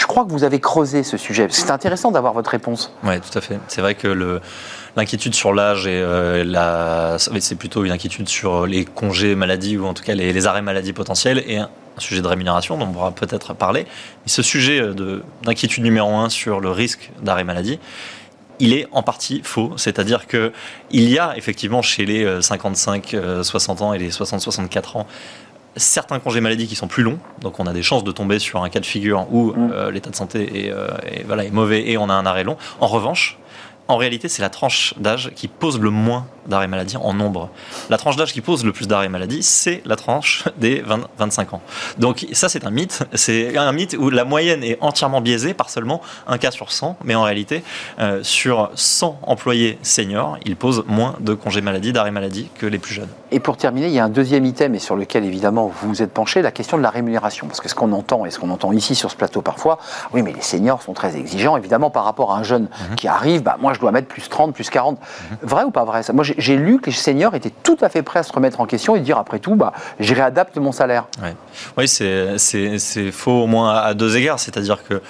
[0.02, 1.46] Je crois que vous avez creusé ce sujet.
[1.52, 2.92] C'est intéressant d'avoir votre réponse.
[3.04, 3.60] Oui, tout à fait.
[3.68, 4.42] C'est vrai que
[4.98, 9.94] l'inquiétude sur l'âge et euh, c'est plutôt une inquiétude sur les congés maladie ou en
[9.94, 13.54] tout cas les, arrêts maladie potentiels et un, sujet de rémunération dont on pourra peut-être
[13.54, 13.86] parler.
[14.26, 17.80] Mais ce sujet euh, de- d'inquiétude numéro un sur le risque d'arrêt maladie,
[18.58, 19.74] il est en partie faux.
[19.78, 20.52] C'est-à-dire que
[20.90, 24.98] il y a effectivement chez les euh, 55, euh, 60 ans et les 60, 64
[24.98, 25.08] ans
[25.78, 28.62] certains congés maladie qui sont plus longs, donc on a des chances de tomber sur
[28.64, 31.90] un cas de figure où euh, l'état de santé est, euh, est- voilà, est mauvais
[31.90, 32.58] et on a un arrêt long.
[32.82, 33.38] En revanche,
[33.88, 37.50] en réalité, c'est la tranche d'âge qui pose le moins d'arrêt maladie en nombre.
[37.90, 41.54] La tranche d'âge qui pose le plus d'arrêt maladie, c'est la tranche des 20 25
[41.54, 41.62] ans.
[41.98, 43.04] Donc ça, c'est un mythe.
[43.14, 46.98] C'est un mythe où la moyenne est entièrement biaisée par seulement un cas sur 100.
[47.04, 47.64] Mais en réalité,
[48.00, 52.80] euh, sur 100 employés seniors, ils posent moins de congés maladie, d'arrêt maladie que les
[52.80, 53.10] plus jeunes.
[53.32, 56.02] Et pour terminer, il y a un deuxième item et sur lequel évidemment vous vous
[56.02, 57.48] êtes penché, la question de la rémunération.
[57.48, 59.80] Parce que ce qu'on entend et ce qu'on entend ici sur ce plateau parfois,
[60.14, 63.44] oui mais les seniors sont très exigeants évidemment par rapport à un jeune qui arrive,
[63.44, 65.00] bah, moi je dois mettre plus 30, plus 40.
[65.42, 66.14] Vrai ou pas vrai ça?
[66.14, 68.66] Moi j'ai- lu que les seniors étaient tout à fait prêts à se remettre en
[68.66, 71.08] question et dire après tout, bah, je réadapte mon salaire.
[71.78, 74.40] Oui, c'est faux au moins à deux égards.
[74.40, 75.02] C'est-à-dire que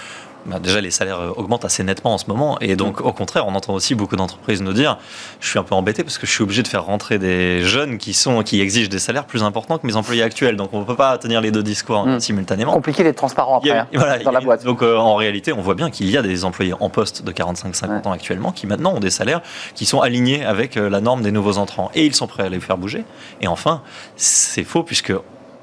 [0.62, 2.58] déjà, les salaires euh, augmentent assez nettement en ce moment.
[2.62, 4.98] Et donc, au contraire, on entend aussi beaucoup d'entreprises nous dire
[5.40, 7.98] je suis un peu embêté parce que je suis obligé de faire rentrer des jeunes
[7.98, 10.56] qui, sont, qui exigent des salaires plus importants que mes employés actuels.
[10.56, 12.10] Donc, on ne peut pas tenir les deux discours Mm.
[12.10, 12.74] euh, simultanément.
[12.74, 14.64] Compliqué d'être transparent après a- hein, voilà, dans la boîte.
[14.66, 17.32] Donc euh, en réalité, on voit bien qu'il y a des employés en poste de
[17.32, 18.08] 45-50 Ouais.
[18.08, 19.42] ans actuellement qui maintenant ont des salaires
[19.76, 21.92] qui sont alignés avec euh, la norme des nouveaux entrants.
[21.96, 23.04] Et ils sont prêts à les faire bouger.
[23.42, 23.82] Et enfin,
[24.16, 25.14] c'est faux puisque,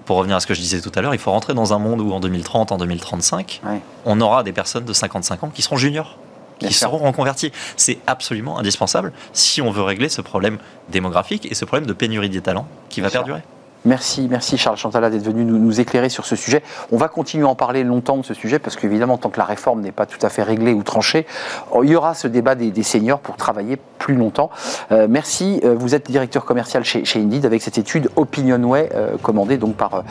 [0.09, 1.79] pour revenir à ce que je disais tout à l'heure, il faut rentrer dans un
[1.79, 3.83] monde où en 2030, en 2035, Ouais.
[4.07, 6.17] on aura des personnes de 55 ans qui seront juniors
[6.59, 7.53] qui seront reconvertis.
[7.77, 10.57] C'est absolument indispensable si on veut régler ce problème
[10.89, 13.21] démographique et ce problème de pénurie des talents qui va sûr.
[13.21, 13.43] perdurer.
[13.85, 16.63] Merci, merci Charles Chantala d'être venu nous, éclairer sur ce sujet.
[16.91, 19.45] On va continuer à en parler longtemps de ce sujet parce qu'évidemment, tant que la
[19.45, 21.27] réforme n'est pas tout à fait réglée ou tranchée,
[21.71, 24.51] oh, il y aura ce débat des, seniors pour travailler plus longtemps.
[24.93, 25.61] Euh, merci.
[25.65, 29.95] Euh, Vous êtes directeur commercial chez, Indeed avec cette étude Opinionway euh, commandée donc par,
[29.95, 30.03] euh,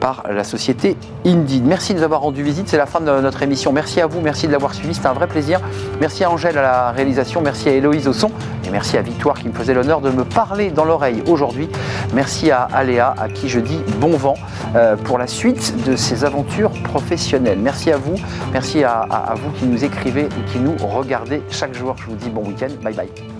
[0.00, 1.64] par la société Indeed.
[1.64, 2.68] Merci de nous avoir rendu visite.
[2.68, 3.72] C'est la fin de notre émission.
[3.72, 4.20] Merci à vous.
[4.20, 4.94] Merci de l'avoir suivi.
[4.94, 5.60] C'était un vrai plaisir.
[6.00, 7.40] Merci à Angèle à la réalisation.
[7.40, 8.30] Merci à Héloïse au son.
[8.66, 11.68] Et merci à Victoire qui me faisait l'honneur de me parler dans l'oreille aujourd'hui.
[12.14, 14.34] Merci à Aléa à qui je dis bon vent
[14.76, 17.58] euh, pour la suite de ses aventures professionnelles.
[17.60, 18.16] Merci à vous,
[18.52, 21.94] merci à, vous qui nous écrivez et qui nous regardez chaque jour.
[21.98, 23.33] Je vous dis bon week-end, bye bye.